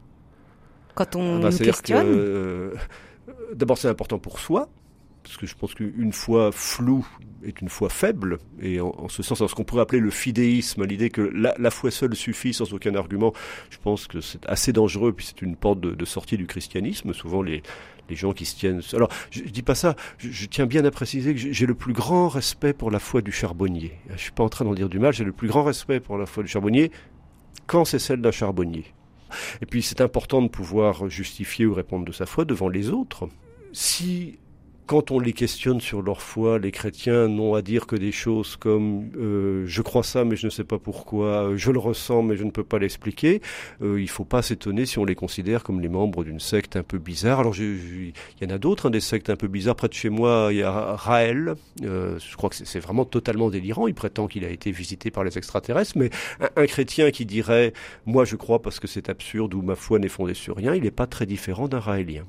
quand 0.94 1.16
on 1.16 1.42
ah 1.44 1.50
nous 1.50 1.58
questionne. 1.58 2.70
D'abord 3.52 3.78
c'est 3.78 3.88
important 3.88 4.18
pour 4.18 4.38
soi, 4.38 4.68
parce 5.28 5.36
que 5.36 5.46
je 5.46 5.54
pense 5.54 5.74
qu'une 5.74 6.12
foi 6.12 6.50
floue 6.52 7.06
est 7.44 7.60
une 7.60 7.68
foi 7.68 7.90
faible, 7.90 8.38
et 8.62 8.80
en, 8.80 9.08
ce 9.08 9.22
sens, 9.22 9.46
ce 9.46 9.54
qu'on 9.54 9.62
pourrait 9.62 9.82
appeler 9.82 10.00
le 10.00 10.10
fidéisme, 10.10 10.84
l'idée 10.86 11.10
que 11.10 11.20
la, 11.20 11.70
foi 11.70 11.90
seule 11.90 12.16
suffit 12.16 12.54
sans 12.54 12.72
aucun 12.72 12.94
argument, 12.94 13.34
je 13.68 13.76
pense 13.76 14.06
que 14.06 14.22
c'est 14.22 14.44
assez 14.46 14.72
dangereux, 14.72 15.12
puis 15.12 15.26
c'est 15.26 15.42
une 15.42 15.54
porte 15.54 15.80
de, 15.80 16.04
sortie 16.06 16.38
du 16.38 16.46
christianisme. 16.46 17.12
Souvent, 17.12 17.42
les, 17.42 17.62
gens 18.08 18.32
qui 18.32 18.46
se 18.46 18.56
tiennent. 18.56 18.80
Alors, 18.94 19.10
je, 19.30 19.42
ne 19.42 19.48
dis 19.48 19.62
pas 19.62 19.74
ça. 19.74 19.96
Je, 20.16 20.46
tiens 20.46 20.64
bien 20.64 20.82
à 20.86 20.90
préciser 20.90 21.34
que 21.34 21.40
j'ai 21.52 21.66
le 21.66 21.74
plus 21.74 21.92
grand 21.92 22.28
respect 22.28 22.72
pour 22.72 22.90
la 22.90 22.98
foi 22.98 23.20
du 23.20 23.30
charbonnier. 23.30 23.92
Je 24.10 24.16
suis 24.16 24.32
pas 24.32 24.44
en 24.44 24.48
train 24.48 24.64
d'en 24.64 24.72
dire 24.72 24.88
du 24.88 24.98
mal. 24.98 25.12
J'ai 25.12 25.24
le 25.24 25.32
plus 25.32 25.48
grand 25.48 25.62
respect 25.62 26.00
pour 26.00 26.16
la 26.16 26.24
foi 26.24 26.42
du 26.42 26.48
charbonnier 26.48 26.90
quand 27.66 27.84
c'est 27.84 27.98
celle 27.98 28.22
d'un 28.22 28.30
charbonnier. 28.30 28.86
Et 29.60 29.66
puis, 29.66 29.82
c'est 29.82 30.00
important 30.00 30.40
de 30.40 30.48
pouvoir 30.48 31.10
justifier 31.10 31.66
ou 31.66 31.74
répondre 31.74 32.06
de 32.06 32.12
sa 32.12 32.24
foi 32.24 32.46
devant 32.46 32.70
les 32.70 32.88
autres. 32.88 33.28
Si 33.74 34.38
quand 34.88 35.10
on 35.10 35.20
les 35.20 35.34
questionne 35.34 35.82
sur 35.82 36.00
leur 36.00 36.22
foi, 36.22 36.58
les 36.58 36.72
chrétiens 36.72 37.28
n'ont 37.28 37.54
à 37.54 37.60
dire 37.60 37.86
que 37.86 37.94
des 37.94 38.10
choses 38.10 38.56
comme 38.56 39.10
euh, 39.18 39.64
je 39.66 39.82
crois 39.82 40.02
ça 40.02 40.24
mais 40.24 40.34
je 40.34 40.46
ne 40.46 40.50
sais 40.50 40.64
pas 40.64 40.78
pourquoi, 40.78 41.52
je 41.56 41.70
le 41.70 41.78
ressens 41.78 42.22
mais 42.22 42.36
je 42.38 42.44
ne 42.44 42.50
peux 42.50 42.64
pas 42.64 42.78
l'expliquer. 42.78 43.42
Euh, 43.82 44.00
il 44.00 44.04
ne 44.04 44.08
faut 44.08 44.24
pas 44.24 44.40
s'étonner 44.40 44.86
si 44.86 44.98
on 44.98 45.04
les 45.04 45.14
considère 45.14 45.62
comme 45.62 45.82
les 45.82 45.90
membres 45.90 46.24
d'une 46.24 46.40
secte 46.40 46.74
un 46.74 46.82
peu 46.82 46.96
bizarre. 46.96 47.40
Alors 47.40 47.54
il 47.58 48.14
y 48.40 48.46
en 48.46 48.48
a 48.48 48.56
d'autres, 48.56 48.86
hein, 48.86 48.90
des 48.90 49.00
sectes 49.00 49.28
un 49.28 49.36
peu 49.36 49.46
bizarres. 49.46 49.76
Près 49.76 49.88
de 49.88 49.92
chez 49.92 50.08
moi, 50.08 50.48
il 50.52 50.56
y 50.56 50.62
a 50.62 50.96
Raël. 50.96 51.54
Euh, 51.84 52.18
je 52.18 52.36
crois 52.36 52.48
que 52.48 52.56
c'est 52.56 52.80
vraiment 52.80 53.04
totalement 53.04 53.50
délirant. 53.50 53.88
Il 53.88 53.94
prétend 53.94 54.26
qu'il 54.26 54.46
a 54.46 54.50
été 54.50 54.70
visité 54.70 55.10
par 55.10 55.22
les 55.22 55.36
extraterrestres, 55.36 55.98
mais 55.98 56.08
un, 56.40 56.48
un 56.56 56.66
chrétien 56.66 57.10
qui 57.10 57.26
dirait 57.26 57.74
moi 58.06 58.24
je 58.24 58.36
crois 58.36 58.62
parce 58.62 58.80
que 58.80 58.86
c'est 58.86 59.10
absurde 59.10 59.52
ou 59.52 59.60
ma 59.60 59.74
foi 59.74 59.98
n'est 59.98 60.08
fondée 60.08 60.32
sur 60.32 60.56
rien, 60.56 60.74
il 60.74 60.84
n'est 60.84 60.90
pas 60.90 61.06
très 61.06 61.26
différent 61.26 61.68
d'un 61.68 61.78
raélien. 61.78 62.24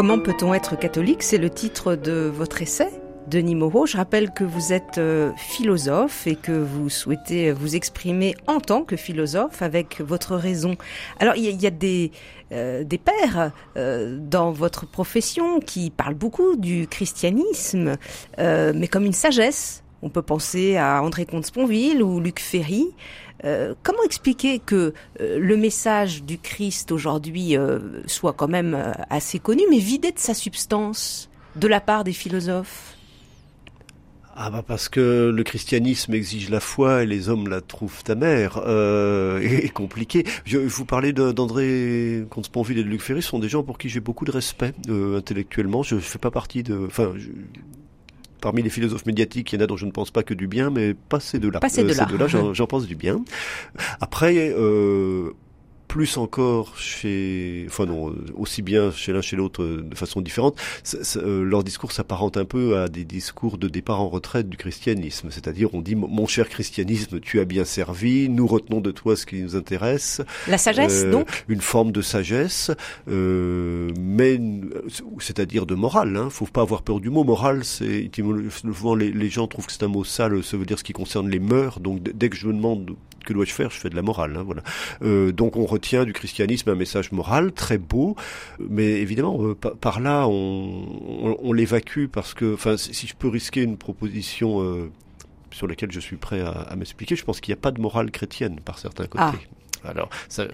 Comment 0.00 0.18
peut-on 0.18 0.54
être 0.54 0.78
catholique? 0.78 1.22
C'est 1.22 1.36
le 1.36 1.50
titre 1.50 1.94
de 1.94 2.32
votre 2.34 2.62
essai. 2.62 2.88
Denis 3.26 3.54
Moreau, 3.54 3.84
je 3.84 3.98
rappelle 3.98 4.30
que 4.30 4.44
vous 4.44 4.72
êtes 4.72 4.96
euh, 4.96 5.30
philosophe 5.36 6.26
et 6.26 6.36
que 6.36 6.52
vous 6.52 6.88
souhaitez 6.88 7.52
vous 7.52 7.76
exprimer 7.76 8.34
en 8.46 8.60
tant 8.60 8.82
que 8.82 8.96
philosophe 8.96 9.60
avec 9.60 10.00
votre 10.00 10.36
raison. 10.36 10.76
Alors 11.18 11.36
il 11.36 11.44
y, 11.44 11.66
a 11.66 11.70
des, 11.70 12.12
euh, 12.50 12.82
des 12.82 12.96
pères 12.96 13.52
euh, 13.76 14.16
dans 14.18 14.52
votre 14.52 14.86
profession 14.86 15.60
qui 15.60 15.90
parlent 15.90 16.14
beaucoup 16.14 16.56
du 16.56 16.86
christianisme, 16.86 17.98
mais 18.38 18.88
comme 18.88 19.04
une 19.04 19.12
sagesse. 19.12 19.82
On 20.02 20.08
peut 20.08 20.22
penser 20.22 20.78
à 20.78 21.02
André 21.02 21.26
Comte-Sponville 21.26 22.02
ou 22.02 22.20
Luc 22.20 22.40
Ferry. 22.40 22.86
Euh, 23.44 23.74
comment 23.82 24.02
expliquer 24.04 24.58
que 24.58 24.92
euh, 25.20 25.38
le 25.38 25.56
message 25.56 26.22
du 26.24 26.38
Christ 26.38 26.92
aujourd'hui 26.92 27.56
euh, 27.56 27.78
soit 28.06 28.32
quand 28.32 28.48
même 28.48 28.94
assez 29.08 29.38
connu, 29.38 29.62
mais 29.70 29.78
vidé 29.78 30.12
de 30.12 30.18
sa 30.18 30.34
substance 30.34 31.30
de 31.56 31.68
la 31.68 31.80
part 31.80 32.04
des 32.04 32.12
philosophes? 32.12 32.96
Ah 34.42 34.48
bah 34.48 34.64
parce 34.66 34.88
que 34.88 35.30
le 35.34 35.42
christianisme 35.42 36.14
exige 36.14 36.48
la 36.48 36.60
foi 36.60 37.02
et 37.02 37.06
les 37.06 37.28
hommes 37.28 37.48
la 37.48 37.60
trouvent 37.60 38.02
amère 38.08 38.58
et, 39.42 39.68
compliquée. 39.68 40.24
Je, 40.46 40.56
vous 40.56 40.86
parlais 40.86 41.12
d'André 41.12 42.24
Comte-Sponville 42.30 42.78
et 42.78 42.84
de 42.84 42.88
Luc 42.88 43.02
Ferry, 43.02 43.20
ce 43.20 43.28
sont 43.28 43.38
des 43.38 43.50
gens 43.50 43.62
pour 43.62 43.76
qui 43.76 43.90
j'ai 43.90 44.00
beaucoup 44.00 44.24
de 44.24 44.30
respect 44.30 44.72
intellectuellement. 44.88 45.82
Je 45.82 45.96
ne 45.96 46.00
fais 46.00 46.18
pas 46.18 46.30
partie 46.30 46.62
de... 46.62 46.86
Enfin, 46.86 47.12
parmi 48.40 48.62
les 48.62 48.70
philosophes 48.70 49.06
médiatiques, 49.06 49.52
il 49.52 49.56
y 49.56 49.58
en 49.58 49.64
a 49.64 49.66
dont 49.66 49.76
je 49.76 49.86
ne 49.86 49.90
pense 49.90 50.10
pas 50.10 50.22
que 50.22 50.34
du 50.34 50.46
bien, 50.46 50.70
mais 50.70 50.94
pas 50.94 51.20
ces 51.20 51.38
deux-là. 51.38 51.60
Pas 51.60 51.68
ces 51.68 51.84
deux-là. 51.84 52.06
Euh, 52.34 52.54
j'en 52.54 52.66
pense 52.66 52.86
du 52.86 52.96
bien. 52.96 53.22
Après, 54.00 54.52
euh, 54.56 55.30
plus 55.90 56.18
encore 56.18 56.78
chez, 56.78 57.64
enfin 57.66 57.84
non, 57.84 58.14
aussi 58.36 58.62
bien 58.62 58.92
chez 58.92 59.12
l'un 59.12 59.22
chez 59.22 59.34
l'autre 59.34 59.64
euh, 59.64 59.82
de 59.82 59.96
façon 59.96 60.20
différente, 60.20 60.56
euh, 61.16 61.42
leur 61.42 61.64
discours 61.64 61.90
s'apparente 61.90 62.36
un 62.36 62.44
peu 62.44 62.78
à 62.78 62.86
des 62.86 63.04
discours 63.04 63.58
de 63.58 63.66
départ 63.66 64.00
en 64.00 64.08
retraite 64.08 64.48
du 64.48 64.56
christianisme. 64.56 65.30
C'est-à-dire, 65.32 65.74
on 65.74 65.80
dit, 65.80 65.96
mon 65.96 66.28
cher 66.28 66.48
christianisme, 66.48 67.18
tu 67.18 67.40
as 67.40 67.44
bien 67.44 67.64
servi, 67.64 68.28
nous 68.28 68.46
retenons 68.46 68.80
de 68.80 68.92
toi 68.92 69.16
ce 69.16 69.26
qui 69.26 69.42
nous 69.42 69.56
intéresse. 69.56 70.22
La 70.46 70.58
sagesse, 70.58 71.02
euh, 71.06 71.10
donc? 71.10 71.28
Une 71.48 71.60
forme 71.60 71.90
de 71.90 72.02
sagesse, 72.02 72.70
euh, 73.08 73.90
mais 73.98 74.40
c'est-à-dire 75.18 75.66
de 75.66 75.74
morale. 75.74 76.16
Hein. 76.16 76.30
Faut 76.30 76.46
pas 76.46 76.62
avoir 76.62 76.82
peur 76.82 77.00
du 77.00 77.10
mot 77.10 77.24
morale. 77.24 77.64
C'est 77.64 78.08
souvent 78.62 78.94
les, 78.94 79.10
les 79.10 79.28
gens 79.28 79.48
trouvent 79.48 79.66
que 79.66 79.72
c'est 79.72 79.82
un 79.82 79.88
mot 79.88 80.04
sale. 80.04 80.44
Ça 80.44 80.56
veut 80.56 80.66
dire 80.66 80.78
ce 80.78 80.84
qui 80.84 80.92
concerne 80.92 81.28
les 81.28 81.40
mœurs. 81.40 81.80
Donc 81.80 82.00
dès 82.00 82.28
que 82.28 82.36
je 82.36 82.46
me 82.46 82.52
demande 82.52 82.94
que 83.24 83.32
dois-je 83.32 83.52
faire? 83.52 83.70
Je 83.70 83.78
fais 83.78 83.90
de 83.90 83.96
la 83.96 84.02
morale. 84.02 84.36
Hein, 84.36 84.42
voilà. 84.44 84.62
Euh, 85.02 85.32
donc 85.32 85.56
on 85.56 85.66
retient 85.66 86.04
du 86.04 86.12
christianisme 86.12 86.70
un 86.70 86.74
message 86.74 87.12
moral 87.12 87.52
très 87.52 87.78
beau, 87.78 88.16
mais 88.58 88.84
évidemment 88.84 89.38
euh, 89.42 89.54
par, 89.54 90.00
là 90.00 90.26
on, 90.28 91.36
on, 91.42 91.52
l'évacue 91.52 92.06
parce 92.06 92.34
que, 92.34 92.54
enfin, 92.54 92.76
si 92.76 93.06
je 93.06 93.14
peux 93.14 93.28
risquer 93.28 93.62
une 93.62 93.76
proposition 93.76 94.62
euh, 94.62 94.90
sur 95.50 95.66
laquelle 95.66 95.92
je 95.92 96.00
suis 96.00 96.16
prêt 96.16 96.40
à, 96.40 96.50
à 96.50 96.76
m'expliquer, 96.76 97.16
je 97.16 97.24
pense 97.24 97.40
qu'il 97.40 97.52
n'y 97.52 97.58
a 97.58 97.62
pas 97.62 97.70
de 97.70 97.80
morale 97.80 98.10
chrétienne 98.10 98.60
par 98.60 98.78
certains 98.78 99.06
côtés. 99.06 99.24
Ah. 99.84 99.88
Alors, 99.88 100.10
ça, 100.28 100.46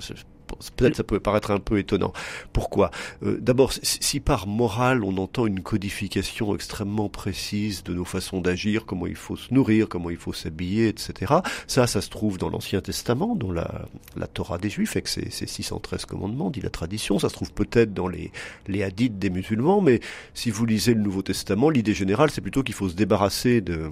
peut-être 0.76 0.96
ça 0.96 1.04
peut 1.04 1.20
paraître 1.20 1.50
un 1.50 1.58
peu 1.58 1.78
étonnant. 1.78 2.12
Pourquoi? 2.52 2.90
Euh, 3.22 3.38
D'abord, 3.40 3.72
si 3.72 4.20
par 4.20 4.46
morale 4.46 5.04
on 5.04 5.16
entend 5.18 5.46
une 5.46 5.60
codification 5.60 6.54
extrêmement 6.54 7.08
précise 7.08 7.82
de 7.84 7.94
nos 7.94 8.04
façons 8.04 8.40
d'agir, 8.40 8.86
comment 8.86 9.06
il 9.06 9.14
faut 9.14 9.36
se 9.36 9.52
nourrir, 9.52 9.88
comment 9.88 10.10
il 10.10 10.16
faut 10.16 10.32
s'habiller, 10.32 10.88
etc. 10.88 11.34
Ça, 11.66 11.86
ça 11.86 12.00
se 12.00 12.08
trouve 12.10 12.38
dans 12.38 12.48
l'Ancien 12.48 12.80
Testament, 12.80 13.34
dans 13.36 13.52
la, 13.52 13.86
Torah 14.32 14.58
des 14.58 14.70
Juifs, 14.70 14.96
avec 14.96 15.08
ses, 15.08 15.30
ses 15.30 15.46
613 15.46 16.04
commandements, 16.04 16.50
dit 16.50 16.60
la 16.60 16.70
tradition. 16.70 17.18
Ça 17.18 17.28
se 17.28 17.34
trouve 17.34 17.52
peut-être 17.52 17.94
dans 17.94 18.08
les, 18.08 18.32
les 18.66 18.82
hadiths 18.82 19.18
des 19.18 19.30
musulmans, 19.30 19.80
mais 19.80 20.00
si 20.34 20.50
vous 20.50 20.66
lisez 20.66 20.94
le 20.94 21.00
Nouveau 21.00 21.22
Testament, 21.22 21.70
l'idée 21.70 21.94
générale, 21.94 22.30
c'est 22.30 22.40
plutôt 22.40 22.62
qu'il 22.62 22.74
faut 22.74 22.88
se 22.88 22.94
débarrasser 22.94 23.60
de 23.60 23.90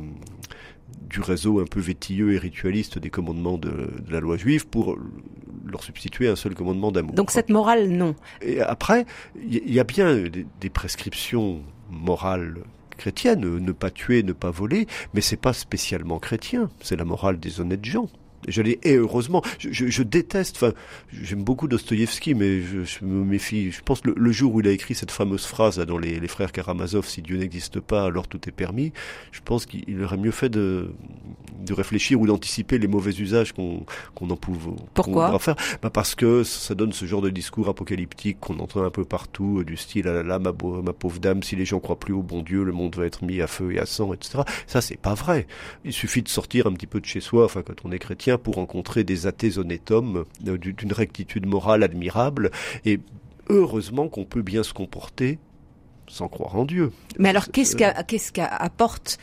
du 1.09 1.21
réseau 1.21 1.61
un 1.61 1.65
peu 1.65 1.81
vétilleux 1.81 2.33
et 2.33 2.39
ritualiste 2.39 2.99
des 2.99 3.11
commandements 3.11 3.59
de, 3.59 3.71
de 3.71 4.13
la 4.13 4.21
loi 4.21 4.37
juive 4.37 4.67
pour 4.67 4.99
leur 5.67 5.83
substituer 5.83 6.29
un 6.29 6.37
seul 6.37 6.55
commandement 6.55 6.93
d'amour. 6.93 7.15
Donc 7.15 7.31
cette 7.31 7.51
morale, 7.51 7.89
non. 7.89 8.15
Et 8.43 8.61
après, 8.61 9.07
il 9.37 9.73
y, 9.73 9.81
a 9.81 9.85
bien 9.85 10.17
des, 10.17 10.47
des 10.61 10.71
prescriptions 10.71 11.63
morales 11.91 12.59
chrétiennes, 12.97 13.59
ne 13.59 13.73
pas 13.73 13.91
tuer, 13.91 14.23
ne 14.23 14.33
pas 14.33 14.51
voler, 14.51 14.87
mais 15.15 15.21
c'est 15.21 15.37
pas 15.37 15.53
spécialement 15.53 16.19
chrétien, 16.19 16.71
c'est 16.81 16.97
la 16.97 17.05
morale 17.05 17.39
des 17.39 17.61
honnêtes 17.61 17.85
gens. 17.85 18.09
J'allais 18.49 18.79
et 18.83 18.97
heureusement, 18.97 19.43
je, 19.59 19.71
je, 19.73 19.87
je 19.87 20.03
déteste. 20.03 20.57
Enfin, 20.57 20.73
j'aime 21.13 21.45
beaucoup 21.45 21.69
Dostoïevski, 21.69 22.35
mais 22.35 22.63
je, 22.63 22.85
je, 22.85 23.05
me 23.05 23.25
méfie. 23.25 23.71
Je 23.71 23.81
pense 23.83 24.05
le, 24.05 24.15
le, 24.17 24.33
jour 24.33 24.55
où 24.55 24.61
il 24.61 24.69
a 24.69 24.73
écrit 24.73 24.95
cette 24.95 25.11
fameuse 25.11 25.47
phrase 25.47 25.79
là, 25.79 25.85
dans 25.85 25.99
les, 25.99 26.21
les 26.21 26.29
frères 26.29 26.53
Karamazov, 26.53 27.07
si 27.07 27.23
Dieu 27.23 27.37
n'existe 27.37 27.81
pas, 27.81 28.05
alors 28.05 28.29
tout 28.29 28.49
est 28.49 28.53
permis. 28.53 28.93
Je 29.33 29.41
pense 29.45 29.67
qu'il 29.67 30.03
aurait 30.03 30.17
mieux 30.17 30.31
fait 30.31 30.49
de, 30.49 30.91
de 31.65 31.73
réfléchir 31.73 32.21
ou 32.21 32.27
d'anticiper 32.27 32.79
les 32.79 32.89
mauvais 32.89 33.13
usages 33.13 33.53
qu'on 33.53 33.85
qu'on 34.15 34.31
en 34.31 34.37
pouvait 34.37 34.71
Pourquoi 34.95 35.39
faire. 35.39 35.57
Bah 35.83 35.91
parce 35.91 36.15
que 36.15 36.43
ça 36.45 36.75
donne 36.75 36.93
ce 36.93 37.07
genre 37.07 37.23
de 37.23 37.31
discours 37.31 37.69
apocalyptique 37.69 38.39
qu'on 38.41 38.59
entend 38.59 38.85
un 38.85 38.91
peu 38.91 39.05
partout, 39.05 39.61
euh, 39.61 39.65
du 39.65 39.77
style 39.77 40.09
ah 40.09 40.13
là 40.13 40.23
là 40.23 40.39
ma, 40.39 40.53
ma 40.53 40.93
pauvre 40.93 41.19
dame, 41.19 41.43
si 41.43 41.57
les 41.57 41.65
gens 41.65 41.81
croient 41.81 41.99
plus 41.99 42.13
au 42.13 42.23
bon 42.23 42.43
Dieu, 42.43 42.65
le 42.65 42.73
monde 42.73 42.95
va 42.97 43.07
être 43.07 43.25
mis 43.25 43.41
à 43.41 43.47
feu 43.47 43.73
et 43.73 43.79
à 43.79 43.87
sang, 43.87 44.13
etc. 44.13 44.41
Ça 44.67 44.81
c'est 44.81 44.97
pas 44.97 45.15
vrai. 45.15 45.47
Il 45.85 45.93
suffit 45.93 46.23
de 46.23 46.29
sortir 46.29 46.67
un 46.67 46.73
petit 46.73 46.87
peu 46.87 47.01
de 47.01 47.07
chez 47.07 47.21
soi, 47.21 47.45
enfin 47.45 47.63
quand 47.63 47.85
on 47.85 47.93
est 47.93 47.99
chrétien 47.99 48.34
pour 48.39 48.55
rencontrer 48.57 49.05
des 49.05 49.27
athées 49.27 49.59
honnêtes 49.59 49.91
hommes 49.91 50.25
euh, 50.47 50.59
d'une 50.59 50.93
rectitude 50.93 51.47
morale 51.47 51.83
admirable 51.83 52.51
et 52.85 53.01
heureusement 53.49 54.09
qu'on 54.09 54.25
peut 54.25 54.43
bien 54.43 54.63
se 54.63 54.73
comporter 54.73 55.39
sans 56.07 56.29
croire 56.29 56.57
en 56.57 56.65
Dieu. 56.65 56.93
Mais 57.19 57.31
alors 57.31 57.49
qu'est-ce 57.51 58.33
qu'apporte 58.33 59.19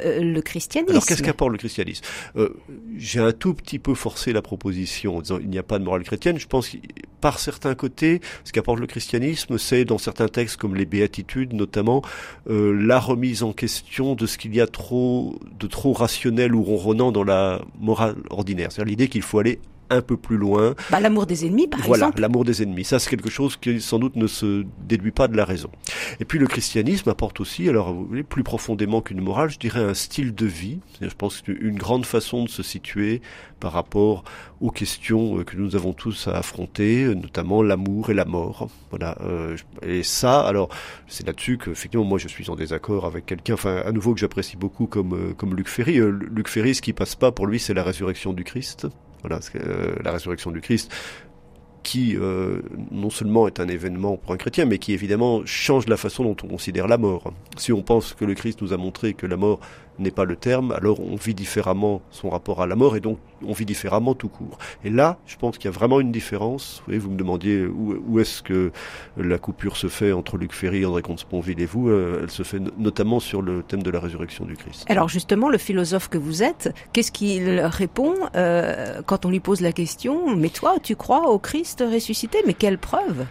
euh, 0.00 0.20
le 0.20 0.40
christianisme. 0.42 0.90
Alors 0.90 1.06
qu'est-ce 1.06 1.22
qu'apporte 1.22 1.52
le 1.52 1.58
christianisme? 1.58 2.04
Euh, 2.36 2.50
J'ai 2.96 3.20
un 3.20 3.32
tout 3.32 3.54
petit 3.54 3.78
peu 3.78 3.94
forcé 3.94 4.32
la 4.32 4.42
proposition 4.42 5.16
en 5.16 5.20
disant 5.20 5.38
il 5.40 5.48
n'y 5.48 5.58
a 5.58 5.62
pas 5.62 5.78
de 5.78 5.84
morale 5.84 6.02
chrétienne. 6.02 6.38
Je 6.38 6.46
pense 6.46 6.68
que 6.68 6.76
par 7.20 7.38
certains 7.38 7.74
côtés, 7.74 8.20
ce 8.44 8.52
qu'apporte 8.52 8.80
le 8.80 8.86
christianisme, 8.86 9.56
c'est 9.56 9.84
dans 9.84 9.98
certains 9.98 10.28
textes 10.28 10.56
comme 10.56 10.74
les 10.74 10.84
béatitudes 10.84 11.54
notamment, 11.54 12.02
euh, 12.50 12.72
la 12.72 12.98
remise 12.98 13.42
en 13.42 13.52
question 13.52 14.14
de 14.14 14.26
ce 14.26 14.36
qu'il 14.36 14.54
y 14.54 14.60
a 14.60 14.66
de 14.66 14.70
trop 14.70 15.92
rationnel 15.92 16.54
ou 16.54 16.62
ronronnant 16.62 17.12
dans 17.12 17.24
la 17.24 17.62
morale 17.80 18.16
ordinaire. 18.30 18.72
C'est-à-dire 18.72 18.90
l'idée 18.90 19.08
qu'il 19.08 19.22
faut 19.22 19.38
aller 19.38 19.58
un 19.90 20.02
peu 20.02 20.16
plus 20.16 20.36
loin. 20.36 20.74
Bah, 20.90 21.00
l'amour 21.00 21.26
des 21.26 21.46
ennemis, 21.46 21.68
par 21.68 21.80
voilà, 21.80 22.06
exemple. 22.06 22.14
Voilà, 22.16 22.28
l'amour 22.28 22.44
des 22.44 22.62
ennemis. 22.62 22.84
Ça, 22.84 22.98
c'est 22.98 23.10
quelque 23.10 23.30
chose 23.30 23.56
qui 23.56 23.80
sans 23.80 23.98
doute 23.98 24.16
ne 24.16 24.26
se 24.26 24.64
déduit 24.86 25.12
pas 25.12 25.28
de 25.28 25.36
la 25.36 25.44
raison. 25.44 25.70
Et 26.20 26.24
puis 26.24 26.38
le 26.38 26.46
christianisme 26.46 27.08
apporte 27.10 27.40
aussi, 27.40 27.68
alors 27.68 27.92
vous 27.92 28.06
voyez, 28.06 28.22
plus 28.22 28.42
profondément 28.42 29.00
qu'une 29.00 29.20
morale, 29.20 29.50
je 29.50 29.58
dirais 29.58 29.80
un 29.80 29.94
style 29.94 30.34
de 30.34 30.46
vie. 30.46 30.78
Je 31.00 31.14
pense 31.16 31.42
une 31.46 31.76
grande 31.76 32.06
façon 32.06 32.44
de 32.44 32.48
se 32.48 32.62
situer 32.62 33.20
par 33.60 33.72
rapport 33.72 34.24
aux 34.60 34.70
questions 34.70 35.38
euh, 35.38 35.44
que 35.44 35.56
nous 35.56 35.74
avons 35.74 35.92
tous 35.92 36.28
à 36.28 36.36
affronter, 36.36 37.14
notamment 37.14 37.62
l'amour 37.62 38.10
et 38.10 38.14
la 38.14 38.24
mort. 38.24 38.68
Voilà. 38.90 39.16
Euh, 39.22 39.56
et 39.82 40.02
ça, 40.02 40.40
alors, 40.42 40.68
c'est 41.06 41.26
là-dessus 41.26 41.56
que, 41.56 41.70
effectivement, 41.70 42.04
moi, 42.04 42.18
je 42.18 42.28
suis 42.28 42.50
en 42.50 42.56
désaccord 42.56 43.06
avec 43.06 43.26
quelqu'un, 43.26 43.54
enfin, 43.54 43.82
à 43.84 43.92
nouveau 43.92 44.14
que 44.14 44.20
j'apprécie 44.20 44.56
beaucoup 44.56 44.86
comme 44.86 45.14
euh, 45.14 45.34
comme 45.34 45.54
Luc 45.54 45.68
Ferry. 45.68 45.98
Luc 45.98 46.48
Ferry, 46.48 46.74
ce 46.74 46.82
qui 46.82 46.92
passe 46.92 47.14
pas 47.14 47.32
pour 47.32 47.46
lui, 47.46 47.58
c'est 47.58 47.74
la 47.74 47.82
résurrection 47.82 48.32
du 48.32 48.44
Christ. 48.44 48.86
Voilà, 49.24 49.40
euh, 49.56 49.94
la 50.04 50.12
résurrection 50.12 50.50
du 50.50 50.60
Christ, 50.60 50.92
qui 51.82 52.16
euh, 52.16 52.60
non 52.90 53.10
seulement 53.10 53.46
est 53.46 53.58
un 53.58 53.68
événement 53.68 54.16
pour 54.16 54.32
un 54.32 54.36
chrétien, 54.36 54.66
mais 54.66 54.78
qui 54.78 54.92
évidemment 54.92 55.42
change 55.46 55.86
la 55.86 55.96
façon 55.96 56.24
dont 56.24 56.36
on 56.44 56.48
considère 56.48 56.88
la 56.88 56.98
mort. 56.98 57.32
Si 57.56 57.72
on 57.72 57.82
pense 57.82 58.12
que 58.12 58.24
le 58.24 58.34
Christ 58.34 58.60
nous 58.62 58.72
a 58.72 58.76
montré 58.76 59.14
que 59.14 59.26
la 59.26 59.36
mort 59.36 59.60
n'est 59.98 60.10
pas 60.10 60.24
le 60.24 60.36
terme, 60.36 60.72
alors 60.72 61.00
on 61.00 61.16
vit 61.16 61.34
différemment 61.34 62.02
son 62.10 62.30
rapport 62.30 62.62
à 62.62 62.66
la 62.66 62.76
mort 62.76 62.96
et 62.96 63.00
donc 63.00 63.18
on 63.46 63.52
vit 63.52 63.64
différemment 63.64 64.14
tout 64.14 64.28
court. 64.28 64.58
Et 64.84 64.90
là, 64.90 65.18
je 65.26 65.36
pense 65.36 65.58
qu'il 65.58 65.66
y 65.66 65.74
a 65.74 65.76
vraiment 65.76 66.00
une 66.00 66.12
différence. 66.12 66.78
Vous, 66.78 66.84
voyez, 66.86 66.98
vous 66.98 67.10
me 67.10 67.16
demandiez 67.16 67.66
où, 67.66 68.02
où 68.06 68.18
est-ce 68.18 68.42
que 68.42 68.72
la 69.16 69.38
coupure 69.38 69.76
se 69.76 69.88
fait 69.88 70.12
entre 70.12 70.36
Luc 70.36 70.52
Ferry, 70.52 70.84
André 70.84 71.02
Comte-Sponville 71.02 71.60
et 71.60 71.66
vous. 71.66 71.88
Euh, 71.88 72.20
elle 72.22 72.30
se 72.30 72.42
fait 72.42 72.60
notamment 72.78 73.20
sur 73.20 73.42
le 73.42 73.62
thème 73.62 73.82
de 73.82 73.90
la 73.90 74.00
résurrection 74.00 74.44
du 74.44 74.56
Christ. 74.56 74.84
Alors 74.88 75.08
justement, 75.08 75.48
le 75.48 75.58
philosophe 75.58 76.08
que 76.08 76.18
vous 76.18 76.42
êtes, 76.42 76.72
qu'est-ce 76.92 77.12
qu'il 77.12 77.60
répond 77.60 78.14
euh, 78.34 79.02
quand 79.06 79.24
on 79.24 79.30
lui 79.30 79.40
pose 79.40 79.60
la 79.60 79.72
question 79.72 80.34
Mais 80.36 80.48
toi, 80.48 80.76
tu 80.82 80.96
crois 80.96 81.30
au 81.30 81.38
Christ 81.38 81.84
ressuscité 81.86 82.38
Mais 82.46 82.54
quelle 82.54 82.78
preuve? 82.78 83.26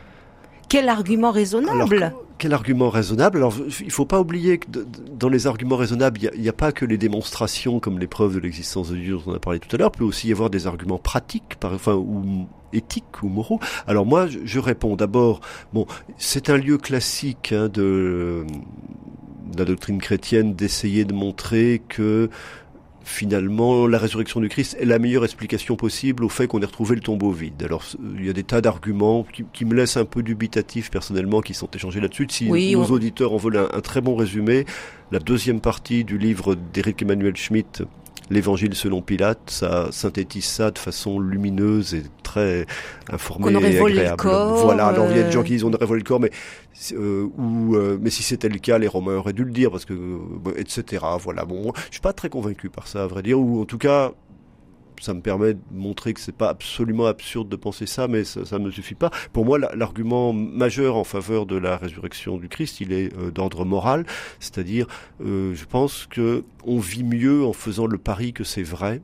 Quel 0.73 0.89
argument 0.89 1.29
raisonnable 1.29 2.15
Quel 2.39 2.51
argument 2.51 2.89
raisonnable 2.89 3.37
Alors, 3.37 3.53
il 3.79 3.91
faut 3.91 4.07
pas 4.07 4.19
oublier 4.19 4.57
que 4.57 4.65
dans 5.11 5.29
les 5.29 5.45
arguments 5.45 5.75
raisonnables, 5.75 6.19
il 6.33 6.41
n'y 6.41 6.49
a, 6.49 6.53
pas 6.53 6.71
que 6.71 6.83
les 6.83 6.97
démonstrations 6.97 7.79
comme 7.79 7.99
les 7.99 8.07
preuves 8.07 8.33
de 8.33 8.39
l'existence 8.39 8.89
de 8.89 8.95
Dieu 8.95 9.17
dont 9.17 9.33
on 9.33 9.35
a 9.35 9.39
parlé 9.39 9.59
tout 9.59 9.67
à 9.75 9.77
l'heure. 9.77 9.91
Il 9.93 9.99
peut 9.99 10.03
aussi 10.03 10.29
y 10.29 10.31
avoir 10.31 10.49
des 10.49 10.65
arguments 10.65 10.97
pratiques, 10.97 11.57
par, 11.59 11.73
enfin, 11.73 11.93
ou 11.93 12.47
éthiques 12.73 13.21
ou 13.21 13.27
moraux. 13.27 13.59
Alors 13.85 14.07
moi, 14.07 14.25
je, 14.25 14.59
réponds 14.59 14.95
d'abord. 14.95 15.41
Bon, 15.73 15.85
c'est 16.17 16.49
un 16.49 16.57
lieu 16.57 16.79
classique 16.79 17.53
hein, 17.53 17.69
de 17.69 18.43
la 19.55 19.65
doctrine 19.65 19.99
chrétienne 19.99 20.55
d'essayer 20.55 21.05
de 21.05 21.13
montrer 21.13 21.83
que 21.87 22.31
finalement, 23.03 23.85
la 23.85 23.97
résurrection 23.97 24.39
du 24.39 24.49
Christ 24.49 24.77
est 24.79 24.85
la 24.85 24.97
meilleure 24.99 25.25
explication 25.25 25.75
possible 25.75 26.23
au 26.23 26.29
fait 26.29 26.47
qu'on 26.47 26.61
ait 26.61 26.65
retrouvé 26.65 26.95
le 26.95 27.01
tombeau 27.01 27.31
vide. 27.31 27.61
Alors, 27.63 27.83
il 28.17 28.25
y 28.25 28.29
a 28.29 28.33
des 28.33 28.43
tas 28.43 28.61
d'arguments 28.61 29.25
qui, 29.31 29.45
qui, 29.51 29.65
me 29.65 29.75
laissent 29.75 29.97
un 29.97 30.05
peu 30.05 30.23
dubitatif 30.23 30.89
personnellement, 30.89 31.41
qui 31.41 31.53
sont 31.53 31.69
échangés 31.73 31.99
là-dessus. 31.99 32.27
Si 32.29 32.49
oui, 32.49 32.73
nos 32.73 32.83
on... 32.83 32.91
auditeurs 32.91 33.33
en 33.33 33.37
veulent 33.37 33.57
un, 33.57 33.69
un, 33.73 33.81
très 33.81 34.01
bon 34.01 34.15
résumé, 34.15 34.65
la 35.11 35.19
deuxième 35.19 35.59
partie 35.59 36.03
du 36.03 36.17
livre 36.17 36.55
d'Éric 36.55 37.01
Emmanuel 37.01 37.35
Schmitt, 37.35 37.83
L'évangile 38.29 38.73
selon 38.73 39.01
Pilate, 39.01 39.49
ça 39.49 39.87
synthétise 39.91 40.45
ça 40.45 40.71
de 40.71 40.79
façon 40.79 41.19
lumineuse 41.19 41.93
et 41.93 42.03
très 42.23 42.65
informée 43.11 43.55
on 43.55 43.61
et 43.61 43.77
agréable. 43.77 44.01
Le 44.01 44.15
corps, 44.15 44.55
voilà, 44.63 44.87
alors 44.87 45.07
il 45.11 45.17
y 45.17 45.19
a 45.19 45.23
des 45.23 45.31
gens 45.31 45.43
qui 45.43 45.51
disent 45.51 45.63
on 45.63 45.73
aurait 45.73 45.85
volé 45.85 45.99
le 45.99 46.07
corps, 46.07 46.19
mais 46.19 46.31
euh, 46.93 47.27
ou 47.37 47.75
euh, 47.75 47.97
mais 48.01 48.09
si 48.09 48.23
c'était 48.23 48.49
le 48.49 48.59
cas, 48.59 48.77
les 48.77 48.87
Romains 48.87 49.15
auraient 49.15 49.33
dû 49.33 49.43
le 49.43 49.51
dire 49.51 49.71
parce 49.71 49.85
que 49.85 49.93
euh, 49.93 50.53
etc. 50.57 51.03
Voilà, 51.19 51.45
bon, 51.45 51.73
je 51.87 51.93
suis 51.93 52.01
pas 52.01 52.13
très 52.13 52.29
convaincu 52.29 52.69
par 52.69 52.87
ça, 52.87 53.03
à 53.03 53.07
vrai 53.07 53.23
dire, 53.23 53.39
ou 53.39 53.61
en 53.61 53.65
tout 53.65 53.77
cas 53.77 54.11
ça 55.01 55.13
me 55.13 55.21
permet 55.21 55.53
de 55.53 55.59
montrer 55.71 56.13
que 56.13 56.19
c'est 56.19 56.35
pas 56.35 56.49
absolument 56.49 57.05
absurde 57.05 57.49
de 57.49 57.55
penser 57.55 57.85
ça, 57.85 58.07
mais 58.07 58.23
ça 58.23 58.59
ne 58.59 58.65
me 58.65 58.71
suffit 58.71 58.95
pas. 58.95 59.11
Pour 59.31 59.45
moi, 59.45 59.59
l'argument 59.59 60.33
majeur 60.33 60.95
en 60.95 61.03
faveur 61.03 61.45
de 61.45 61.55
la 61.55 61.77
résurrection 61.77 62.37
du 62.37 62.49
Christ, 62.49 62.81
il 62.81 62.93
est 62.93 63.15
euh, 63.17 63.31
d'ordre 63.31 63.65
moral, 63.65 64.05
c'est-à-dire, 64.39 64.87
euh, 65.25 65.53
je 65.53 65.65
pense 65.65 66.07
que 66.09 66.43
on 66.65 66.79
vit 66.79 67.03
mieux 67.03 67.43
en 67.43 67.53
faisant 67.53 67.87
le 67.87 67.97
pari 67.97 68.33
que 68.33 68.43
c'est 68.43 68.63
vrai 68.63 69.01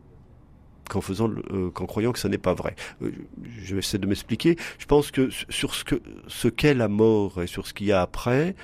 qu'en 0.90 1.02
faisant, 1.02 1.30
euh, 1.52 1.70
qu'en 1.70 1.86
croyant 1.86 2.12
que 2.12 2.20
ça 2.20 2.30
n'est 2.30 2.40
pas 2.40 2.56
vrai. 2.56 2.76
je 3.02 3.74
vais 3.74 3.80
essayer 3.80 4.00
de 4.00 4.08
m'expliquer. 4.08 4.58
Je 4.80 4.86
pense 4.86 5.12
que 5.12 5.30
sur 5.50 5.76
ce 5.76 5.84
que 5.84 6.02
ce 6.28 6.48
qu'est 6.48 6.74
la 6.74 6.88
mort 6.88 7.44
et 7.44 7.48
sur 7.48 7.68
ce 7.68 7.74
qu'il 7.74 7.88
y 7.88 7.92
a 7.92 8.02
après, 8.02 8.56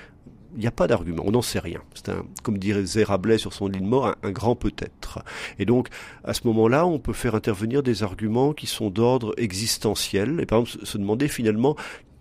il 0.56 0.62
n'y 0.62 0.68
a 0.68 0.72
pas 0.72 0.88
d'argument, 0.88 1.24
on 1.26 1.32
n'en 1.32 1.42
sait 1.42 1.60
rien. 1.60 1.82
C'est 1.94 2.10
un, 2.10 2.24
comme 2.44 2.58
dirait 2.58 2.86
Rabelais 3.04 3.38
sur 3.38 3.54
son 3.54 3.68
lit 3.68 3.80
de 3.80 3.86
mort, 3.86 4.16
un, 4.24 4.32
grand 4.32 4.56
peut-être. 4.56 5.20
Et 5.60 5.66
donc, 5.66 5.90
à 6.24 6.34
ce 6.34 6.48
moment-là, 6.48 6.86
on 6.86 7.00
peut 7.00 7.14
faire 7.14 7.36
intervenir 7.36 7.84
des 7.84 8.04
arguments 8.04 8.54
qui 8.54 8.68
sont 8.68 8.90
d'ordre 8.90 9.34
existentiel, 9.38 10.40
et 10.40 10.46
par 10.46 10.60
exemple 10.60 10.86
se 10.86 10.98
demander 10.98 11.28
finalement 11.28 11.76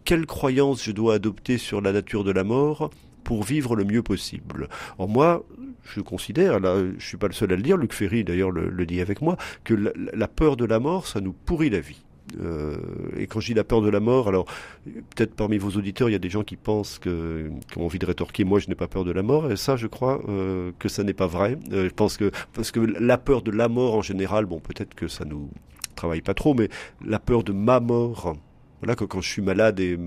quelle 0.04 0.26
croyance 0.26 0.84
je 0.84 0.92
dois 0.92 1.14
adopter 1.14 1.58
sur 1.58 1.80
la 1.80 1.92
nature 1.92 2.24
de 2.24 2.30
la 2.30 2.44
mort 2.44 2.90
pour 3.22 3.42
vivre 3.42 3.74
le 3.74 3.84
mieux 3.84 4.02
possible. 4.02 4.68
Or 4.98 5.08
moi, 5.08 5.44
je 5.82 6.00
considère, 6.00 6.60
là, 6.60 6.76
je 6.98 7.06
suis 7.06 7.16
pas 7.16 7.26
le 7.26 7.32
seul 7.32 7.52
à 7.52 7.56
le 7.56 7.62
dire, 7.62 7.76
Luc 7.76 7.92
Ferry 7.92 8.24
d'ailleurs 8.24 8.50
le, 8.50 8.86
dit 8.86 9.00
avec 9.00 9.22
moi, 9.22 9.36
que 9.64 9.74
la 9.74 10.28
peur 10.28 10.56
de 10.56 10.64
la 10.64 10.78
mort, 10.78 11.06
ça 11.06 11.20
nous 11.20 11.32
pourrit 11.32 11.70
la 11.70 11.80
vie. 11.80 12.02
Euh, 12.40 12.76
et 13.16 13.26
quand 13.26 13.40
je 13.40 13.48
dis 13.48 13.54
la 13.54 13.64
peur 13.64 13.82
de 13.82 13.90
la 13.90 14.00
mort, 14.00 14.28
alors 14.28 14.46
peut-être 14.84 15.34
parmi 15.34 15.58
vos 15.58 15.70
auditeurs, 15.70 16.08
il 16.08 16.12
y 16.12 16.16
a 16.16 16.20
des 16.20 16.30
gens 16.30 16.42
qui 16.42 16.56
pensent 16.56 16.98
que, 16.98 17.50
ont 17.76 17.84
envie 17.84 17.98
de 17.98 18.06
rétorquer, 18.06 18.44
moi 18.44 18.58
je 18.58 18.68
n'ai 18.68 18.74
pas 18.74 18.88
peur 18.88 19.04
de 19.04 19.12
la 19.12 19.22
mort, 19.22 19.50
et 19.50 19.56
ça 19.56 19.76
je 19.76 19.86
crois 19.86 20.22
euh, 20.28 20.72
que 20.78 20.88
ça 20.88 21.02
n'est 21.02 21.14
pas 21.14 21.26
vrai. 21.26 21.58
Euh, 21.72 21.88
je 21.88 21.94
pense 21.94 22.16
que 22.16 22.30
parce 22.52 22.70
que 22.70 22.80
la 22.80 23.18
peur 23.18 23.42
de 23.42 23.50
la 23.50 23.68
mort 23.68 23.94
en 23.94 24.02
général, 24.02 24.46
bon 24.46 24.60
peut-être 24.60 24.94
que 24.94 25.08
ça 25.08 25.24
nous 25.24 25.50
travaille 25.94 26.22
pas 26.22 26.34
trop, 26.34 26.54
mais 26.54 26.68
la 27.04 27.18
peur 27.18 27.44
de 27.44 27.52
ma 27.52 27.80
mort, 27.80 28.36
voilà, 28.80 28.96
que 28.96 29.04
quand 29.04 29.20
je 29.20 29.28
suis 29.28 29.42
malade 29.42 29.80
et 29.80 29.98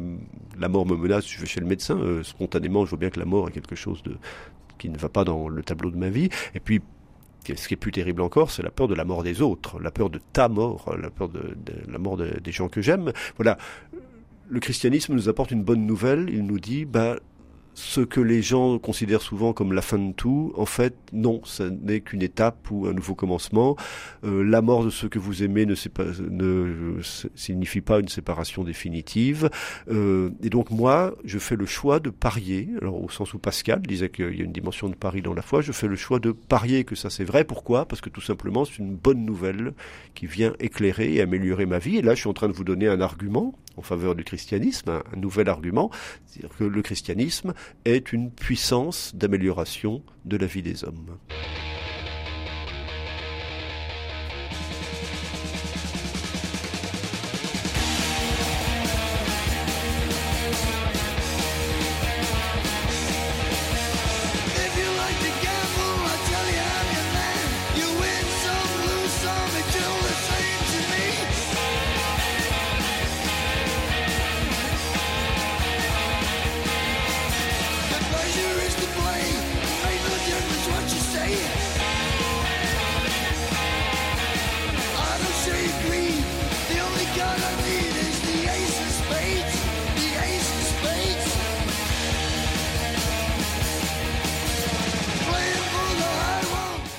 la 0.59 0.69
mort 0.69 0.85
me 0.85 0.95
menace, 0.95 1.27
je 1.27 1.39
vais 1.39 1.47
chez 1.47 1.59
le 1.59 1.65
médecin, 1.65 1.99
spontanément, 2.23 2.85
je 2.85 2.91
vois 2.91 2.99
bien 2.99 3.09
que 3.09 3.19
la 3.19 3.25
mort 3.25 3.47
est 3.47 3.51
quelque 3.51 3.75
chose 3.75 4.03
de 4.03 4.17
qui 4.77 4.89
ne 4.89 4.97
va 4.97 5.09
pas 5.09 5.23
dans 5.23 5.47
le 5.47 5.63
tableau 5.63 5.89
de 5.89 5.97
ma 5.97 6.09
vie. 6.09 6.29
Et 6.53 6.59
puis 6.59 6.81
ce 7.55 7.67
qui 7.67 7.73
est 7.73 7.77
plus 7.77 7.91
terrible 7.91 8.21
encore, 8.21 8.51
c'est 8.51 8.63
la 8.63 8.71
peur 8.71 8.87
de 8.87 8.95
la 8.95 9.05
mort 9.05 9.23
des 9.23 9.41
autres, 9.41 9.79
la 9.79 9.91
peur 9.91 10.09
de 10.09 10.19
ta 10.33 10.49
mort, 10.49 10.95
la 11.01 11.09
peur 11.09 11.29
de, 11.29 11.55
la 11.87 11.97
mort 11.97 12.17
des 12.17 12.51
gens 12.51 12.67
que 12.67 12.81
j'aime. 12.81 13.11
Voilà. 13.37 13.57
Le 14.49 14.59
christianisme 14.59 15.13
nous 15.13 15.29
apporte 15.29 15.51
une 15.51 15.63
bonne 15.63 15.85
nouvelle. 15.85 16.29
Il 16.29 16.45
nous 16.45 16.59
dit, 16.59 16.85
bah, 16.85 17.17
ce 17.77 18.01
que 18.01 18.19
les 18.19 18.41
gens 18.41 18.79
considèrent 18.79 19.21
souvent 19.21 19.53
comme 19.53 19.71
la 19.71 19.83
fin 19.83 19.99
de 19.99 20.11
tout, 20.11 20.51
en 20.57 20.65
fait, 20.65 20.95
non, 21.13 21.41
ce 21.43 21.61
n'est 21.61 22.01
qu'une 22.01 22.23
étape 22.23 22.71
ou 22.71 22.87
un 22.87 22.93
nouveau 22.93 23.13
commencement. 23.13 23.75
Euh, 24.23 24.43
la 24.43 24.63
mort 24.63 24.83
de 24.83 24.89
ceux 24.89 25.09
que 25.09 25.19
vous 25.19 25.43
aimez 25.43 25.67
ne, 25.67 25.75
ne 26.31 26.99
signifie 27.35 27.81
pas 27.81 27.99
une 27.99 28.07
séparation 28.07 28.63
définitive. 28.63 29.51
Euh, 29.91 30.31
et 30.41 30.49
donc 30.49 30.71
moi, 30.71 31.13
je 31.23 31.37
fais 31.37 31.55
le 31.55 31.67
choix 31.67 31.99
de 31.99 32.09
parier, 32.09 32.67
alors 32.81 32.99
au 32.99 33.09
sens 33.09 33.35
où 33.35 33.37
Pascal 33.37 33.81
disait 33.81 34.09
qu'il 34.09 34.35
y 34.35 34.41
a 34.41 34.43
une 34.43 34.51
dimension 34.51 34.89
de 34.89 34.95
pari 34.95 35.21
dans 35.21 35.35
la 35.35 35.43
foi, 35.43 35.61
je 35.61 35.71
fais 35.71 35.87
le 35.87 35.95
choix 35.95 36.17
de 36.17 36.31
parier 36.31 36.83
que 36.83 36.95
ça 36.95 37.11
c'est 37.11 37.25
vrai. 37.25 37.43
Pourquoi? 37.43 37.85
Parce 37.85 38.01
que 38.01 38.09
tout 38.09 38.21
simplement, 38.21 38.65
c'est 38.65 38.79
une 38.79 38.95
bonne 38.95 39.23
nouvelle 39.23 39.73
qui 40.15 40.25
vient 40.25 40.53
éclairer 40.59 41.13
et 41.13 41.21
améliorer 41.21 41.67
ma 41.67 41.77
vie. 41.77 41.97
Et 41.97 42.01
là, 42.01 42.15
je 42.15 42.21
suis 42.21 42.29
en 42.29 42.33
train 42.33 42.47
de 42.47 42.53
vous 42.53 42.63
donner 42.63 42.87
un 42.87 43.01
argument 43.01 43.53
en 43.77 43.81
faveur 43.81 44.15
du 44.15 44.23
christianisme, 44.23 44.89
un, 44.89 45.17
nouvel 45.17 45.49
argument, 45.49 45.89
c'est-à-dire 46.25 46.55
que 46.57 46.63
le 46.63 46.81
christianisme 46.81 47.53
est 47.85 48.11
une 48.11 48.31
puissance 48.31 49.15
d'amélioration 49.15 50.03
de 50.25 50.37
la 50.37 50.47
vie 50.47 50.63
des 50.63 50.83
hommes. 50.83 51.17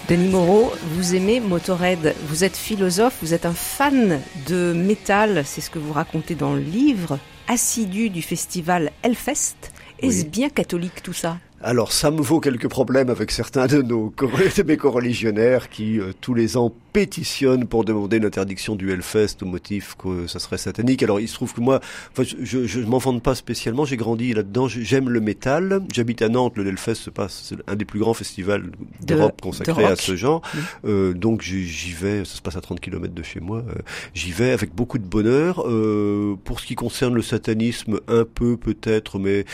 Denis 0.09 0.29
Moreau, 0.29 0.73
vous 0.93 1.15
aimez 1.15 1.39
Motorhead, 1.39 2.15
vous 2.29 2.43
êtes 2.43 2.57
philosophe, 2.57 3.19
vous 3.21 3.35
êtes 3.35 3.45
un 3.45 3.53
fan 3.53 4.23
de 4.47 4.73
métal, 4.73 5.43
c'est 5.45 5.61
ce 5.61 5.69
que 5.69 5.79
vous 5.79 5.93
racontez 5.93 6.35
dans 6.35 6.55
le 6.55 6.63
livre, 6.63 7.19
assidu 7.47 8.09
du 8.09 8.23
festival 8.23 8.91
Hellfest. 9.03 9.71
Est-ce 9.99 10.25
bien 10.25 10.49
catholique 10.49 11.03
tout 11.03 11.13
ça? 11.13 11.37
Alors 11.63 11.93
ça 11.93 12.11
me 12.11 12.21
vaut 12.21 12.41
quelques 12.41 12.69
problèmes 12.69 13.11
avec 13.11 13.31
certains 13.31 13.67
de 13.67 13.83
nos 13.83 14.13
de 14.19 14.63
mes 14.63 14.77
coreligionnaires 14.77 15.69
qui 15.69 16.01
euh, 16.01 16.13
tous 16.21 16.35
les 16.35 16.57
ans 16.57 16.73
pétitionnent 16.93 17.67
pour 17.67 17.85
demander 17.85 18.19
l'interdiction 18.19 18.75
du 18.75 18.91
Hellfest 18.91 19.43
au 19.43 19.47
motif 19.47 19.95
que 19.97 20.27
ça 20.27 20.39
serait 20.39 20.59
satanique. 20.59 21.03
Alors 21.03 21.21
il 21.21 21.29
se 21.29 21.35
trouve 21.35 21.53
que 21.53 21.61
moi, 21.61 21.81
enfin, 22.13 22.23
je, 22.43 22.67
je, 22.67 22.81
m'en 22.81 22.99
vante 22.99 23.23
pas 23.23 23.35
spécialement, 23.35 23.85
j'ai 23.85 23.97
grandi 23.97 24.35
là-dedans, 24.35 24.69
j'aime 24.69 25.09
le 25.09 25.21
métal, 25.21 25.83
j'habite 25.93 26.23
à 26.23 26.29
Nantes, 26.29 26.57
le 26.57 26.67
Hellfest 26.67 26.97
se 26.97 27.11
passe, 27.11 27.45
c'est 27.49 27.57
un 27.71 27.77
des 27.77 27.85
plus 27.85 28.01
grands 28.01 28.15
festivals 28.15 28.73
d'Europe 29.01 29.41
consacrés 29.41 29.85
à 29.85 29.97
ce 29.97 30.17
genre, 30.17 30.43
euh, 30.85 31.13
donc 31.13 31.43
j'y 31.43 31.93
vais, 31.93 32.25
ça 32.25 32.37
se 32.37 32.43
passe 32.43 32.57
à 32.57 32.61
30 32.61 32.81
km 32.81 33.15
de 33.15 33.23
chez 33.23 33.41
moi, 33.41 33.59
euh, 33.69 33.75
j'y 34.15 34.33
vais 34.33 34.51
avec 34.51 34.75
beaucoup 34.75 34.99
de 34.99 35.07
bonheur. 35.07 35.63
Euh, 35.67 36.37
pour 36.45 36.61
ce 36.61 36.67
qui 36.67 36.75
concerne 36.75 37.15
le 37.15 37.23
satanisme, 37.23 38.01
un 38.09 38.25
peu 38.25 38.57
peut-être, 38.57 39.19
mais 39.19 39.45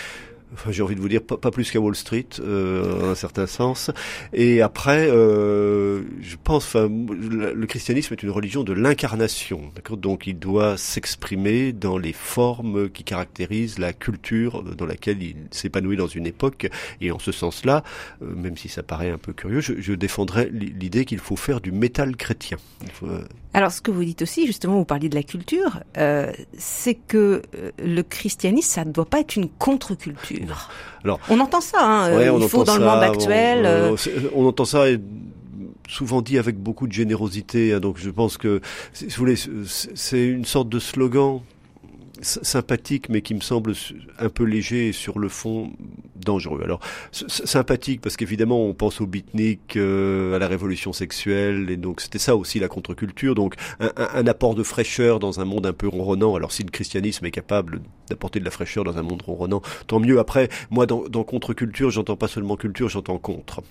Enfin, 0.52 0.70
j'ai 0.70 0.82
envie 0.82 0.94
de 0.94 1.00
vous 1.00 1.08
dire 1.08 1.22
pas, 1.22 1.50
plus 1.50 1.70
qu'à 1.70 1.80
Wall 1.80 1.96
Street, 1.96 2.26
euh, 2.40 3.02
en 3.02 3.10
un 3.10 3.14
certain 3.14 3.46
sens. 3.46 3.90
Et 4.32 4.62
après, 4.62 5.08
euh, 5.10 6.02
je 6.20 6.36
pense, 6.42 6.66
enfin, 6.66 6.88
le, 6.88 7.66
christianisme 7.66 8.14
est 8.14 8.22
une 8.22 8.30
religion 8.30 8.62
de 8.62 8.72
l'incarnation, 8.72 9.72
d'accord? 9.74 9.96
Donc, 9.96 10.26
il 10.26 10.38
doit 10.38 10.76
s'exprimer 10.76 11.72
dans 11.72 11.98
les 11.98 12.12
formes 12.12 12.88
qui 12.90 13.04
caractérisent 13.04 13.78
la 13.78 13.92
culture 13.92 14.62
dans 14.62 14.86
laquelle 14.86 15.22
il 15.22 15.36
s'épanouit 15.50 15.96
dans 15.96 16.06
une 16.06 16.26
époque. 16.26 16.68
Et 17.00 17.10
en 17.10 17.18
ce 17.18 17.32
sens-là, 17.32 17.82
euh, 18.22 18.34
même 18.34 18.56
si 18.56 18.68
ça 18.68 18.82
paraît 18.82 19.10
un 19.10 19.18
peu 19.18 19.32
curieux, 19.32 19.60
je, 19.60 19.74
je 19.78 19.92
défendrais 19.92 20.50
l'idée 20.52 21.04
qu'il 21.04 21.18
faut 21.18 21.36
faire 21.36 21.60
du 21.60 21.72
métal 21.72 22.16
chrétien. 22.16 22.58
Euh, 23.02 23.22
Alors, 23.54 23.72
ce 23.72 23.80
que 23.80 23.90
vous 23.90 24.04
dites 24.04 24.22
aussi, 24.22 24.46
justement, 24.46 24.74
vous 24.74 24.84
parliez 24.84 25.08
de 25.08 25.14
la 25.14 25.22
culture, 25.22 25.80
euh, 25.96 26.32
c'est 26.56 26.94
que 26.94 27.42
le 27.78 28.02
christianisme, 28.02 28.68
ça 28.68 28.84
ne 28.84 28.92
doit 28.92 29.04
pas 29.04 29.20
être 29.20 29.36
une 29.36 29.48
contre-culture. 29.48 30.43
Alors, 31.04 31.20
on 31.28 31.40
entend 31.40 31.60
ça, 31.60 31.78
hein, 31.80 32.08
euh, 32.08 32.38
il 32.40 32.48
faut 32.48 32.64
dans 32.64 32.76
le 32.76 32.84
monde 32.84 33.02
actuel. 33.02 33.64
Euh, 33.66 33.96
on, 34.34 34.46
entend 34.46 34.64
ça 34.64 34.88
et 34.88 34.98
souvent 35.88 36.22
dit 36.22 36.38
avec 36.38 36.56
beaucoup 36.56 36.86
de 36.86 36.92
générosité. 36.92 37.72
Hein, 37.72 37.80
donc 37.80 37.98
je 37.98 38.10
pense 38.10 38.38
que, 38.38 38.60
si 38.92 39.06
vous 39.06 39.16
voulez, 39.16 39.36
c'est 39.66 40.24
une 40.24 40.44
sorte 40.44 40.68
de 40.68 40.78
slogan 40.78 41.42
sympathique, 42.24 43.08
mais 43.08 43.22
qui 43.22 43.34
me 43.34 43.40
semble 43.40 43.74
un 44.18 44.28
peu 44.28 44.44
léger 44.44 44.88
et 44.88 44.92
sur 44.92 45.18
le 45.18 45.28
fond 45.28 45.70
dangereux. 46.16 46.62
Alors 46.64 46.80
sympathique 47.12 48.00
parce 48.00 48.16
qu'évidemment 48.16 48.64
on 48.64 48.74
pense 48.74 49.00
au 49.00 49.06
beatnik, 49.06 49.76
euh, 49.76 50.34
à 50.34 50.38
la 50.38 50.48
révolution 50.48 50.92
sexuelle, 50.92 51.70
et 51.70 51.76
donc 51.76 52.00
c'était 52.00 52.18
ça 52.18 52.36
aussi 52.36 52.58
la 52.58 52.68
contre-culture. 52.68 53.34
Donc 53.34 53.54
un, 53.80 54.26
apport 54.26 54.54
de 54.54 54.62
fraîcheur 54.62 55.18
dans 55.18 55.40
un 55.40 55.44
monde 55.44 55.66
un 55.66 55.72
peu 55.72 55.88
ronronnant. 55.88 56.34
Alors 56.34 56.52
si 56.52 56.62
le 56.62 56.70
christianisme 56.70 57.24
est 57.26 57.30
capable 57.30 57.80
d'apporter 58.08 58.40
de 58.40 58.44
la 58.44 58.50
fraîcheur 58.50 58.84
dans 58.84 58.98
un 58.98 59.02
monde 59.02 59.22
ronronnant, 59.22 59.62
tant 59.86 60.00
mieux. 60.00 60.18
Après, 60.18 60.48
moi 60.70 60.86
dans, 60.86 61.04
dans 61.08 61.24
contre-culture, 61.24 61.90
j'entends 61.90 62.16
pas 62.16 62.28
seulement 62.28 62.56
culture, 62.56 62.88
j'entends 62.88 63.18
contre 63.18 63.62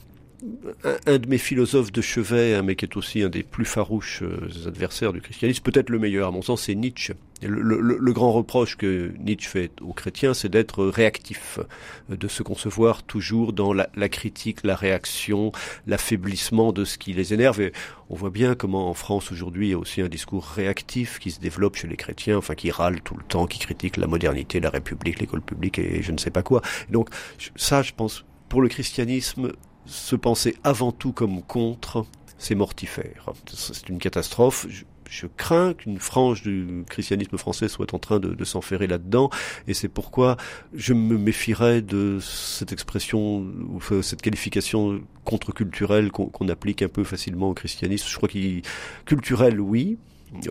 un, 1.06 1.18
de 1.18 1.28
mes 1.28 1.38
philosophes 1.38 1.92
de 1.92 2.02
chevet, 2.02 2.62
mais 2.62 2.76
qui 2.76 2.86
est 2.86 2.98
aussi 2.98 3.22
un 3.22 3.30
des 3.30 3.44
plus 3.44 3.66
farouches 3.66 4.24
euh, 4.24 4.68
adversaires 4.68 5.14
du 5.14 5.22
christianisme, 5.22 5.64
peut-être 5.64 5.90
le 5.90 6.00
meilleur 6.00 6.28
à 6.28 6.32
mon 6.32 6.42
sens, 6.42 6.64
c'est 6.64 6.76
Nietzsche. 6.76 7.14
Le, 7.42 8.14
grand 8.14 8.32
reproche 8.32 8.78
que 8.78 9.12
Nietzsche 9.20 9.50
fait 9.50 9.72
aux 9.82 9.92
chrétiens, 9.92 10.34
c'est 10.34 10.48
d'être 10.48 10.86
réactif, 10.86 11.60
de 12.08 12.28
se 12.30 12.42
concevoir 12.42 13.04
toujours 13.04 13.52
dans 13.52 13.74
la, 13.74 14.10
critique, 14.10 14.64
la 14.64 14.76
réaction, 14.76 15.52
l'affaiblissement 15.86 16.72
de 16.72 16.86
ce 16.86 16.98
qui 16.98 17.12
les 17.12 17.34
énerve. 17.34 17.60
Et 17.60 17.74
on 18.10 18.16
voit 18.16 18.30
bien 18.30 18.56
comment 18.56 18.90
en 18.90 18.94
France 18.94 19.32
aujourd'hui 19.32 19.68
il 19.68 19.72
y 19.72 19.74
a 19.74 19.78
aussi 19.78 20.02
un 20.02 20.08
discours 20.08 20.46
réactif 20.46 21.20
qui 21.20 21.32
se 21.32 21.42
développe 21.42 21.76
chez 21.76 21.88
les 21.88 21.98
chrétiens, 21.98 22.38
enfin 22.38 22.56
qui 22.56 22.72
râle 22.72 23.02
tout 23.02 23.16
le 23.18 23.24
temps, 23.24 23.46
qui 23.46 23.60
critique 23.60 23.98
la 23.98 24.08
modernité, 24.08 24.62
la 24.62 24.70
République, 24.70 25.20
l'école 25.20 25.42
publique 25.42 25.80
et 25.80 26.02
je 26.02 26.12
ne 26.14 26.18
sais 26.18 26.32
pas 26.32 26.44
quoi. 26.44 26.62
donc 26.90 27.10
ça, 27.58 27.82
je 27.82 27.92
pense, 27.92 28.24
pour 28.48 28.62
le 28.62 28.70
christianisme, 28.70 29.52
se 29.86 30.16
penser 30.16 30.56
avant 30.64 30.92
tout 30.92 31.12
comme 31.12 31.42
contre, 31.42 32.06
c'est 32.38 32.56
mortifère. 32.56 33.32
C'est 33.48 33.90
une 33.90 34.00
catastrophe. 34.00 34.68
Je, 34.70 35.28
crains 35.38 35.76
qu'une 35.76 36.00
frange 36.00 36.42
du 36.42 36.84
christianisme 36.90 37.38
français 37.38 37.68
soit 37.68 37.94
en 37.94 38.00
train 38.00 38.20
de, 38.20 38.44
s'enferrer 38.44 38.88
là-dedans, 38.88 39.30
et 39.68 39.76
c'est 39.76 39.88
pourquoi 39.88 40.38
je 40.74 40.94
me 40.94 41.20
méfierais 41.20 41.84
de 41.84 42.18
cette 42.20 42.72
expression 42.72 43.46
ou 43.70 43.80
cette 44.02 44.24
qualification 44.24 45.02
contre-culturelle 45.24 46.12
qu'on 46.12 46.50
applique 46.50 46.82
un 46.82 46.88
peu 46.88 47.04
facilement 47.04 47.50
au 47.50 47.54
christianisme. 47.54 48.08
Je 48.10 48.18
crois 48.18 48.28
qu'il 48.28 48.64
culturel, 49.06 49.62
oui, 49.62 50.00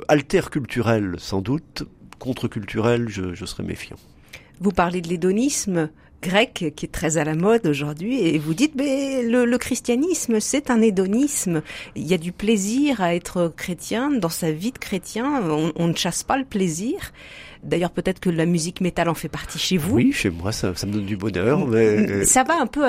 alter-culturel, 0.06 1.16
sans 1.18 1.42
doute, 1.42 1.82
contre-culturel, 2.20 3.08
je, 3.08 3.34
je 3.34 3.44
serais 3.44 3.64
méfiant. 3.64 3.96
Vous 4.60 4.70
parlez 4.70 5.00
de 5.00 5.08
l'hédonisme 5.08 5.90
grec 6.22 6.72
qui 6.76 6.87
est 6.87 6.92
très 6.92 7.18
à 7.18 7.24
la 7.24 7.35
mode 7.35 7.66
aujourd'hui 7.66 8.20
et 8.20 8.38
vous 8.38 8.54
dites 8.54 8.74
mais 8.76 9.22
le, 9.22 9.58
christianisme 9.58 10.40
c'est 10.40 10.70
un 10.70 10.80
hédonisme 10.80 11.62
il 11.96 12.06
y 12.06 12.14
a 12.14 12.18
du 12.18 12.32
plaisir 12.32 13.00
à 13.00 13.14
être 13.14 13.52
chrétien 13.54 14.11
dans 14.11 14.28
sa 14.28 14.52
vie 14.52 14.72
de 14.72 14.78
chrétien 14.78 15.42
on, 15.76 15.88
ne 15.88 15.96
chasse 15.96 16.22
pas 16.22 16.38
le 16.38 16.44
plaisir 16.44 17.12
D'ailleurs, 17.62 17.92
peut-être 17.92 18.18
que 18.18 18.28
la 18.28 18.44
musique 18.44 18.80
métal 18.80 19.08
en 19.08 19.14
fait 19.14 19.28
partie 19.28 19.56
chez 19.56 19.76
vous. 19.76 19.94
Oui, 19.94 20.12
chez 20.12 20.30
moi, 20.30 20.50
ça, 20.50 20.74
ça 20.74 20.85
me 20.85 20.94
donne 20.94 21.06
du 21.06 21.16
bonheur. 21.16 21.64
Mais... 21.68 22.24
Ça 22.24 22.42
va 22.42 22.61
un 22.61 22.66
peu 22.66 22.82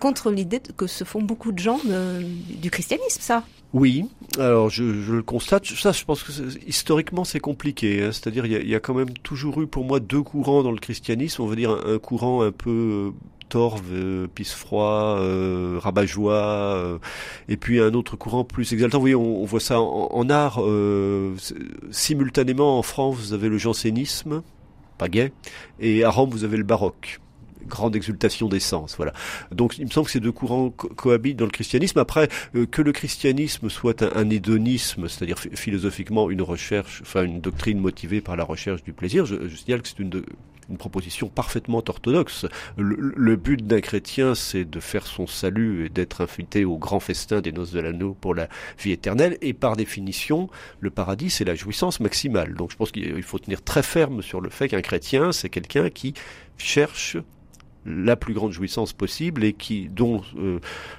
contre 0.00 0.30
l'idée 0.30 0.62
que 0.74 0.86
se 0.86 1.04
font 1.04 1.20
beaucoup 1.20 1.52
de 1.52 1.58
gens 1.58 1.78
du 1.84 2.70
christianisme, 2.70 3.20
ça. 3.20 3.44
Oui, 3.72 4.06
alors 4.38 4.70
je, 4.70 4.84
le 4.84 5.22
constate. 5.22 5.66
Ça, 5.66 5.92
je 5.92 6.04
pense 6.04 6.22
que 6.22 6.32
historiquement 6.66 7.24
c'est 7.24 7.40
compliqué. 7.40 8.02
Hein. 8.02 8.12
C'est-à-dire, 8.12 8.46
il 8.46 8.68
y, 8.68 8.74
a, 8.74 8.80
quand 8.80 8.94
même 8.94 9.10
toujours 9.10 9.60
eu 9.60 9.66
pour 9.66 9.84
moi 9.84 10.00
deux 10.00 10.22
courants 10.22 10.62
dans 10.62 10.72
le 10.72 10.78
christianisme. 10.78 11.42
On 11.42 11.46
va 11.46 11.56
dire 11.56 11.70
un, 11.70 11.98
courant 11.98 12.42
un 12.42 12.52
peu 12.52 12.70
euh, 12.70 13.10
torve, 13.48 13.82
euh, 13.92 14.28
pisse-froid, 14.28 15.18
euh, 15.18 16.98
et 17.48 17.56
puis 17.56 17.80
un 17.80 17.92
autre 17.94 18.16
courant 18.16 18.44
plus 18.44 18.72
exaltant. 18.72 18.98
Vous 18.98 19.02
voyez, 19.02 19.14
on, 19.14 19.44
voit 19.44 19.60
ça 19.60 19.80
en, 19.80 20.30
art. 20.30 20.60
simultanément, 21.90 22.78
en 22.78 22.82
France, 22.82 23.16
vous 23.16 23.32
avez 23.32 23.48
le 23.48 23.58
jansénisme, 23.58 24.42
pas 24.96 25.08
gay, 25.08 25.32
et 25.80 26.04
à 26.04 26.10
Rome, 26.10 26.30
vous 26.30 26.44
avez 26.44 26.56
le 26.56 26.64
baroque 26.64 27.20
grande 27.66 27.96
exultation 27.96 28.48
d'essence. 28.48 28.96
Voilà. 28.96 29.12
Donc 29.50 29.78
il 29.78 29.86
me 29.86 29.90
semble 29.90 30.06
que 30.06 30.12
ces 30.12 30.20
deux 30.20 30.32
courants 30.32 30.70
cohabitent 30.70 31.36
dans 31.36 31.44
le 31.44 31.50
christianisme. 31.50 31.98
Après, 31.98 32.28
euh, 32.54 32.66
que 32.66 32.82
le 32.82 32.92
christianisme 32.92 33.68
soit 33.68 34.02
un, 34.02 34.30
hédonisme, 34.30 35.08
c'est-à-dire 35.08 35.38
philosophiquement 35.38 36.30
une 36.30 36.42
recherche, 36.42 37.02
enfin 37.02 37.24
une 37.24 37.40
doctrine 37.40 37.78
motivée 37.78 38.20
par 38.20 38.36
la 38.36 38.44
recherche 38.44 38.82
du 38.82 38.92
plaisir, 38.92 39.26
je, 39.26 39.48
je 39.48 39.56
signale 39.56 39.82
que 39.82 39.88
c'est 39.88 40.00
une, 40.00 40.22
une 40.68 40.76
proposition 40.76 41.28
parfaitement 41.28 41.82
orthodoxe. 41.86 42.46
Le, 42.76 43.36
but 43.36 43.66
d'un 43.66 43.80
chrétien, 43.80 44.34
c'est 44.34 44.64
de 44.64 44.80
faire 44.80 45.06
son 45.06 45.26
salut 45.26 45.86
et 45.86 45.88
d'être 45.88 46.22
invité 46.22 46.64
au 46.64 46.78
grand 46.78 47.00
festin 47.00 47.40
des 47.40 47.52
noces 47.52 47.72
de 47.72 47.80
l'anneau 47.80 48.16
pour 48.20 48.34
la 48.34 48.48
vie 48.78 48.92
éternelle. 48.92 49.38
Et 49.42 49.52
par 49.52 49.76
définition, 49.76 50.48
le 50.80 50.90
paradis, 50.90 51.30
c'est 51.30 51.44
la 51.44 51.54
jouissance 51.54 52.00
maximale. 52.00 52.54
Donc 52.54 52.70
je 52.70 52.76
pense 52.76 52.90
qu'il 52.90 53.22
faut 53.22 53.38
tenir 53.38 53.62
très 53.62 53.82
ferme 53.82 54.22
sur 54.22 54.40
le 54.40 54.50
fait 54.50 54.68
qu'un 54.68 54.82
chrétien, 54.82 55.32
c'est 55.32 55.48
quelqu'un 55.50 55.90
qui 55.90 56.14
cherche 56.58 57.16
la 57.86 58.16
plus 58.16 58.34
grande 58.34 58.52
jouissance 58.52 58.92
possible 58.92 59.44
et 59.44 59.52
qui 59.52 59.88
dont 59.88 60.22
euh, 60.38 60.58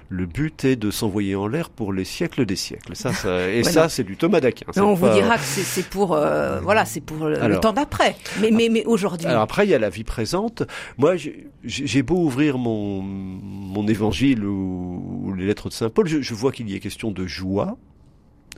le 0.09 0.25
but 0.25 0.65
est 0.65 0.75
de 0.75 0.91
s'envoyer 0.91 1.35
en 1.35 1.47
l'air 1.47 1.69
pour 1.69 1.93
les 1.93 2.05
siècles 2.05 2.45
des 2.45 2.55
siècles. 2.55 2.95
Ça, 2.95 3.13
ça 3.13 3.49
et 3.49 3.63
ça, 3.63 3.89
c'est 3.89 4.03
du 4.03 4.17
Thomas 4.17 4.39
d'Aquin. 4.39 4.65
On 4.77 4.93
vous 4.93 5.09
dira 5.09 5.37
que 5.37 5.43
c'est 5.43 5.87
pour 5.87 6.13
euh, 6.13 6.59
voilà, 6.61 6.85
c'est 6.85 7.01
pour 7.01 7.27
le 7.27 7.59
temps 7.59 7.73
d'après. 7.73 8.15
Mais 8.41 8.51
mais 8.51 8.69
mais 8.69 8.85
aujourd'hui. 8.85 9.27
Alors 9.27 9.41
après, 9.41 9.65
il 9.65 9.69
y 9.69 9.75
a 9.75 9.79
la 9.79 9.89
vie 9.89 10.03
présente. 10.03 10.63
Moi, 10.97 11.15
j'ai 11.63 12.01
beau 12.03 12.17
ouvrir 12.17 12.57
mon 12.57 13.01
mon 13.01 13.87
évangile 13.87 14.45
ou, 14.45 15.33
les 15.37 15.45
lettres 15.45 15.69
de 15.69 15.73
saint 15.73 15.89
Paul, 15.89 16.07
je, 16.07 16.21
je 16.21 16.33
vois 16.33 16.51
qu'il 16.51 16.69
y 16.69 16.75
est 16.75 16.79
question 16.79 17.11
de 17.11 17.27
joie 17.27 17.77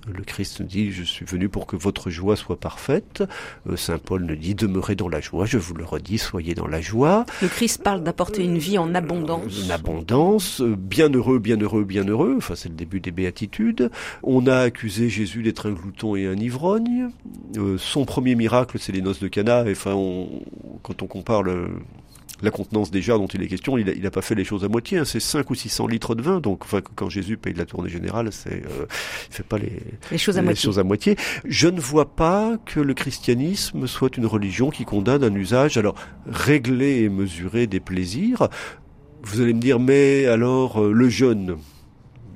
le 0.07 0.23
Christ 0.23 0.61
dit, 0.61 0.91
je 0.91 1.03
suis 1.03 1.25
venu 1.25 1.49
pour 1.49 1.67
que 1.67 1.75
votre 1.75 2.09
joie 2.09 2.35
soit 2.35 2.59
parfaite. 2.59 3.23
Euh, 3.69 3.75
Saint 3.75 3.97
Paul 3.97 4.23
nous 4.23 4.35
dit, 4.35 4.55
demeurez 4.55 4.95
dans 4.95 5.09
la 5.09 5.21
joie. 5.21 5.45
Je 5.45 5.57
vous 5.57 5.73
le 5.73 5.83
redis, 5.83 6.17
soyez 6.17 6.55
dans 6.55 6.67
la 6.67 6.81
joie. 6.81 7.25
Le 7.41 7.47
Christ 7.47 7.83
parle 7.83 8.03
d'apporter 8.03 8.43
une 8.43 8.57
vie 8.57 8.77
en 8.77 8.95
abondance. 8.95 9.63
Une 9.63 9.71
abondance. 9.71 10.61
Bienheureux, 10.61 11.39
bienheureux, 11.39 11.83
bienheureux. 11.83 12.35
Enfin, 12.37 12.55
c'est 12.55 12.69
le 12.69 12.75
début 12.75 12.99
des 12.99 13.11
béatitudes. 13.11 13.89
On 14.23 14.47
a 14.47 14.57
accusé 14.57 15.09
Jésus 15.09 15.43
d'être 15.43 15.67
un 15.67 15.73
glouton 15.73 16.15
et 16.15 16.27
un 16.27 16.37
ivrogne. 16.37 17.09
Euh, 17.57 17.77
son 17.77 18.05
premier 18.05 18.35
miracle, 18.35 18.77
c'est 18.79 18.91
les 18.91 19.01
noces 19.01 19.19
de 19.19 19.27
Cana. 19.27 19.63
Enfin, 19.69 19.91
quand 20.83 21.01
on 21.01 21.07
compare 21.07 21.43
le, 21.43 21.69
la 22.41 22.51
contenance 22.51 22.91
déjà 22.91 23.17
dont 23.17 23.27
il 23.27 23.41
est 23.41 23.47
question, 23.47 23.77
il 23.77 23.85
n'a 23.85 23.93
il 23.93 24.05
a 24.05 24.11
pas 24.11 24.21
fait 24.21 24.35
les 24.35 24.43
choses 24.43 24.63
à 24.63 24.67
moitié. 24.67 24.99
Hein. 24.99 25.05
c'est 25.05 25.19
5 25.19 25.49
ou 25.49 25.55
600 25.55 25.87
litres 25.87 26.15
de 26.15 26.21
vin. 26.21 26.39
Donc, 26.39 26.63
enfin, 26.63 26.81
quand 26.95 27.09
Jésus 27.09 27.37
paye 27.37 27.53
la 27.53 27.65
tournée 27.65 27.89
générale, 27.89 28.29
c'est, 28.31 28.63
euh, 28.65 28.85
il 29.29 29.35
fait 29.35 29.43
pas 29.43 29.57
les, 29.57 29.81
les, 30.11 30.17
choses, 30.17 30.37
à 30.37 30.41
moitié. 30.41 30.61
choses 30.61 30.79
à 30.79 30.83
moitié. 30.83 31.15
Je 31.45 31.67
ne 31.67 31.79
vois 31.79 32.15
pas 32.15 32.57
que 32.65 32.79
le 32.79 32.93
christianisme 32.93 33.87
soit 33.87 34.17
une 34.17 34.25
religion 34.25 34.69
qui 34.69 34.85
condamne 34.85 35.23
un 35.23 35.33
usage, 35.33 35.77
alors 35.77 35.95
réglé 36.25 37.03
et 37.03 37.09
mesuré 37.09 37.67
des 37.67 37.79
plaisirs. 37.79 38.47
Vous 39.23 39.41
allez 39.41 39.53
me 39.53 39.59
dire, 39.59 39.79
mais 39.79 40.25
alors 40.25 40.81
euh, 40.81 40.91
le 40.91 41.09
jeûne 41.09 41.57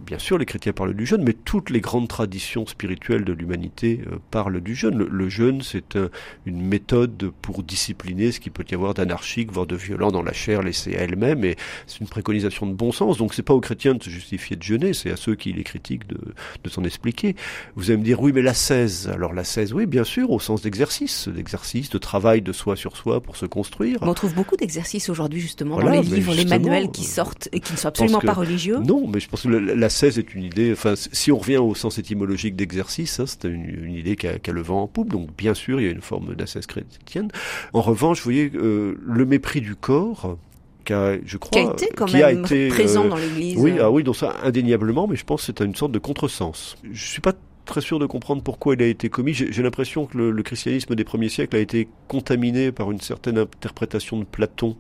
bien 0.06 0.20
sûr, 0.20 0.38
les 0.38 0.46
chrétiens 0.46 0.74
parlent 0.74 0.94
du 0.94 1.06
jeûne, 1.06 1.24
mais 1.24 1.34
toutes 1.34 1.70
les 1.70 1.82
grandes 1.82 2.08
traditions 2.08 2.66
spirituelles 2.66 3.26
de 3.26 3.34
l'humanité 3.34 4.02
euh, 4.08 4.18
parlent 4.32 4.62
du 4.62 4.76
jeûne. 4.76 4.98
Le, 4.98 5.30
jeûne, 5.30 5.62
c'est 5.62 5.98
une 6.46 6.62
méthode 6.62 7.32
pour 7.42 7.64
discipliner 7.64 8.32
ce 8.32 8.40
qui 8.40 8.50
peut 8.50 8.66
y 8.70 8.76
avoir 8.76 8.94
d'anarchique, 8.94 9.52
voire 9.52 9.66
de 9.66 9.76
violent 9.76 10.12
dans 10.12 10.22
la 10.22 10.34
chair 10.34 10.62
laissée 10.62 10.96
à 10.96 11.02
elle-même, 11.02 11.44
et 11.46 11.56
c'est 11.88 12.00
une 12.02 12.08
préconisation 12.08 12.68
de 12.68 12.74
bon 12.74 12.92
sens. 12.92 13.18
Donc 13.18 13.34
c'est 13.34 13.44
pas 13.44 13.54
aux 13.54 13.62
chrétiens 13.62 13.96
de 13.96 14.04
se 14.04 14.10
justifier 14.10 14.56
de 14.56 14.64
jeûner, 14.64 14.94
c'est 14.94 15.12
à 15.12 15.16
ceux 15.16 15.36
qui 15.36 15.54
les 15.54 15.64
critiquent 15.64 16.08
de, 16.08 16.20
de 16.64 16.70
s'en 16.70 16.84
expliquer. 16.84 17.36
Vous 17.76 17.90
allez 17.90 17.98
me 17.98 18.04
dire, 18.04 18.22
oui, 18.22 18.32
mais 18.34 18.42
la 18.42 18.54
16. 18.54 19.10
Alors 19.14 19.34
la 19.34 19.44
16, 19.44 19.74
oui, 19.74 19.86
bien 19.86 20.04
sûr, 20.04 20.32
au 20.32 20.40
sens 20.40 20.62
d'exercice, 20.62 21.28
d'exercice, 21.28 21.90
de 21.90 21.98
travail 21.98 22.42
de 22.42 22.52
soi 22.52 22.76
sur 22.76 22.98
soi 22.98 23.22
pour 23.22 23.38
se 23.38 23.46
construire. 23.46 24.00
On 24.02 24.14
trouve 24.14 24.34
beaucoup 24.34 24.58
d'exercices 24.58 25.10
aujourd'hui, 25.10 25.40
justement, 25.40 25.80
dans 25.80 25.90
les 25.90 26.02
livres, 26.02 26.34
les 26.34 26.46
manuels 26.46 26.92
qui 26.92 27.04
sortent 27.04 27.50
et 27.52 27.60
qui 27.60 27.74
ne 27.74 27.78
sont 27.78 27.88
absolument 27.88 28.20
pas 28.20 28.34
religieux. 28.34 28.80
Non, 28.80 29.08
mais 29.08 29.20
je 29.20 29.30
pense 29.30 29.44
que 29.44 29.50
la 29.50 29.90
16 30.04 30.20
est 30.20 30.36
une 30.36 30.44
idée, 30.44 30.74
enfin, 30.74 30.96
si 30.98 31.32
on 31.32 31.38
revient 31.38 31.58
au 31.58 31.76
sens 31.76 31.98
étymologique 31.98 32.58
d'exercice, 32.58 33.22
hein, 33.22 33.26
c'est 33.26 33.48
une, 33.48 33.96
idée 33.96 34.18
qui 34.18 34.28
a, 34.28 34.38
le 34.52 34.62
vent 34.62 34.82
en 34.82 34.88
poupe, 34.88 35.10
donc 35.10 35.30
bien 35.38 35.54
sûr, 35.54 35.80
il 35.80 35.86
y 35.86 35.88
a 35.88 35.92
une 35.92 36.02
forme 36.02 36.36
d'assesse 36.36 36.68
chrétienne. 36.68 37.30
En 37.72 37.80
revanche, 37.80 38.18
vous 38.18 38.26
voyez, 38.26 38.52
euh, 38.54 38.98
le 39.02 39.26
mépris 39.26 39.62
du 39.62 39.76
corps, 39.76 40.38
qui 40.84 40.92
a, 40.92 41.16
je 41.26 41.38
crois, 41.38 41.52
qui 41.52 41.68
a 41.68 41.72
été 41.72 41.88
quand 41.96 42.12
même 42.12 42.42
présent 42.70 43.06
euh, 43.06 43.10
dans 43.10 43.16
l'Église. 43.16 43.58
Oui, 43.58 43.76
ah 43.80 43.90
oui, 43.90 44.04
donc 44.04 44.18
ça 44.18 44.36
indéniablement, 44.44 45.08
mais 45.08 45.16
je 45.16 45.24
pense 45.24 45.40
que 45.40 45.54
c'est 45.58 45.64
une 45.64 45.76
sorte 45.76 45.94
de 45.94 46.00
contresens. 46.00 46.76
Je 46.92 47.06
suis 47.06 47.22
pas 47.22 47.32
très 47.64 47.80
sûr 47.80 47.98
de 47.98 48.06
comprendre 48.06 48.44
pourquoi 48.44 48.74
il 48.74 48.84
a 48.84 48.88
été 48.88 49.08
commis. 49.08 49.34
J'ai 49.34 49.64
l'impression 49.64 50.06
que 50.06 50.18
le, 50.18 50.32
le, 50.32 50.44
christianisme 50.44 50.96
des 50.96 51.06
premiers 51.06 51.30
siècles 51.30 51.56
a 51.56 51.60
été 51.60 51.88
contaminé 52.10 52.74
par 52.74 52.92
une 52.92 53.00
certaine 53.00 53.38
interprétation 53.38 54.20
de 54.20 54.26
Platon 54.26 54.76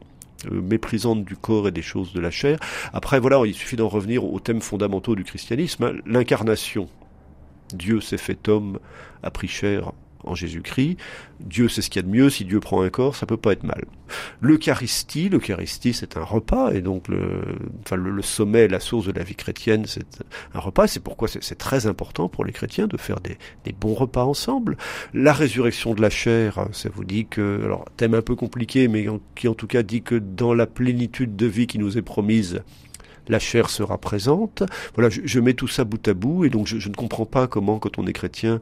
méprisante 0.51 1.25
du 1.25 1.35
corps 1.35 1.67
et 1.67 1.71
des 1.71 1.81
choses 1.81 2.13
de 2.13 2.19
la 2.19 2.31
chair. 2.31 2.59
Après, 2.93 3.19
voilà, 3.19 3.41
il 3.45 3.53
suffit 3.53 3.75
d'en 3.75 3.89
revenir 3.89 4.25
aux 4.25 4.39
thèmes 4.39 4.61
fondamentaux 4.61 5.15
du 5.15 5.23
christianisme. 5.23 5.83
Hein. 5.83 5.93
L'incarnation. 6.05 6.87
Dieu 7.73 8.01
s'est 8.01 8.17
fait 8.17 8.47
homme, 8.47 8.79
a 9.23 9.31
pris 9.31 9.47
chair 9.47 9.91
en 10.23 10.35
Jésus-Christ. 10.35 10.97
Dieu 11.39 11.67
c'est 11.67 11.81
ce 11.81 11.89
qu'il 11.89 12.01
y 12.01 12.05
a 12.05 12.07
de 12.07 12.13
mieux, 12.13 12.29
si 12.29 12.45
Dieu 12.45 12.59
prend 12.59 12.81
un 12.81 12.89
corps, 12.89 13.15
ça 13.15 13.25
peut 13.25 13.37
pas 13.37 13.51
être 13.53 13.63
mal. 13.63 13.85
L'Eucharistie, 14.41 15.29
l'Eucharistie 15.29 15.93
c'est 15.93 16.17
un 16.17 16.23
repas, 16.23 16.71
et 16.71 16.81
donc 16.81 17.07
le, 17.07 17.41
enfin, 17.85 17.95
le, 17.95 18.21
sommet, 18.21 18.67
la 18.67 18.79
source 18.79 19.05
de 19.05 19.11
la 19.11 19.23
vie 19.23 19.35
chrétienne, 19.35 19.85
c'est 19.85 20.23
un 20.53 20.59
repas, 20.59 20.87
c'est 20.87 20.99
pourquoi 21.01 21.27
c'est 21.27 21.57
très 21.57 21.87
important 21.87 22.29
pour 22.29 22.45
les 22.45 22.51
chrétiens 22.51 22.87
de 22.87 22.97
faire 22.97 23.19
des, 23.19 23.37
bons 23.79 23.93
repas 23.93 24.23
ensemble. 24.23 24.77
La 25.13 25.33
résurrection 25.33 25.93
de 25.93 26.01
la 26.01 26.09
chair, 26.09 26.67
ça 26.71 26.89
vous 26.93 27.03
dit 27.03 27.25
que, 27.25 27.61
alors 27.63 27.85
thème 27.97 28.13
un 28.13 28.21
peu 28.21 28.35
compliqué, 28.35 28.87
mais 28.87 29.07
qui 29.35 29.47
en 29.47 29.53
tout 29.53 29.67
cas 29.67 29.83
dit 29.83 30.03
que 30.03 30.15
dans 30.15 30.53
la 30.53 30.67
plénitude 30.67 31.35
de 31.35 31.45
vie 31.45 31.67
qui 31.67 31.79
nous 31.79 31.97
est 31.97 32.01
promise, 32.01 32.61
la 33.27 33.39
chair 33.39 33.69
sera 33.69 33.97
présente. 33.97 34.63
Voilà, 34.95 35.09
je, 35.09 35.39
mets 35.39 35.53
tout 35.53 35.67
ça 35.67 35.83
bout 35.83 36.07
à 36.07 36.13
bout, 36.13 36.45
et 36.45 36.49
donc 36.49 36.67
je 36.67 36.89
ne 36.89 36.93
comprends 36.93 37.25
pas 37.25 37.47
comment, 37.47 37.79
quand 37.79 37.97
on 37.97 38.05
est 38.05 38.13
chrétien, 38.13 38.61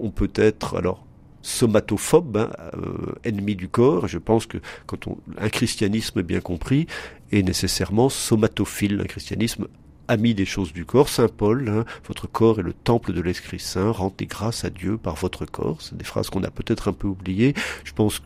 on 0.00 0.10
peut 0.10 0.30
être 0.34 0.76
alors 0.76 1.04
somatophobe, 1.42 2.36
hein, 2.36 2.50
euh, 2.74 3.14
ennemi 3.24 3.56
du 3.56 3.68
corps. 3.68 4.08
Je 4.08 4.18
pense 4.18 4.46
que 4.46 4.58
quand 4.86 5.06
on, 5.06 5.18
un 5.38 5.48
christianisme 5.48 6.22
bien 6.22 6.40
compris 6.40 6.86
est 7.32 7.42
nécessairement 7.42 8.08
somatophile, 8.08 9.00
un 9.00 9.06
christianisme 9.06 9.66
ami 10.08 10.34
des 10.34 10.46
choses 10.46 10.72
du 10.72 10.84
corps. 10.84 11.08
Saint 11.08 11.28
Paul, 11.28 11.68
hein, 11.68 11.84
votre 12.06 12.26
corps 12.26 12.58
est 12.58 12.62
le 12.62 12.72
temple 12.72 13.12
de 13.12 13.20
l'Esprit 13.20 13.60
Saint, 13.60 13.92
rendez 13.92 14.26
grâce 14.26 14.64
à 14.64 14.70
Dieu 14.70 14.96
par 14.98 15.14
votre 15.14 15.44
corps. 15.44 15.80
C'est 15.80 15.96
des 15.96 16.04
phrases 16.04 16.30
qu'on 16.30 16.42
a 16.42 16.50
peut-être 16.50 16.88
un 16.88 16.92
peu 16.92 17.06
oubliées. 17.08 17.54
Je 17.84 17.92
pense 17.92 18.22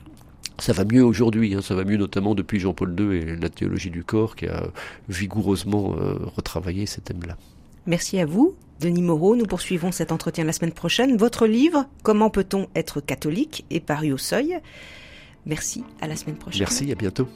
ça 0.59 0.73
va 0.73 0.85
mieux 0.85 1.05
aujourd'hui, 1.05 1.55
hein, 1.55 1.63
ça 1.63 1.75
va 1.75 1.83
mieux 1.83 1.97
notamment 1.97 2.35
depuis 2.35 2.61
Jean-Paul 2.61 2.95
II 2.99 3.17
et 3.17 3.37
la 3.37 3.49
théologie 3.49 3.91
du 3.91 4.05
corps 4.05 4.37
qui 4.37 4.47
a 4.47 4.69
vigoureusement 5.09 5.97
euh, 5.99 6.19
retravaillé 6.37 6.87
ces 6.87 7.01
thèmes-là. 7.01 7.37
Merci 7.87 8.19
à 8.19 8.27
vous. 8.27 8.55
Denis 8.81 9.03
Moreau, 9.03 9.37
nous 9.37 9.47
poursuivons 9.47 9.93
cet 9.93 10.11
entretien 10.11 10.45
la 10.45 10.53
semaine 10.53 10.73
prochaine. 10.73 11.17
Votre 11.17 11.47
livre, 11.47 11.87
Comment 12.03 12.31
peut-on 12.31 12.67
être 12.75 13.01
catholique, 13.01 13.65
est 13.71 13.81
paru 13.81 14.13
au 14.13 14.19
seuil. 14.19 14.59
Merci, 15.47 15.85
à 16.01 16.09
la 16.09 16.17
semaine 16.17 16.37
prochaine. 16.37 16.61
Merci, 16.61 16.91
à 16.91 16.95
bientôt. 16.95 17.29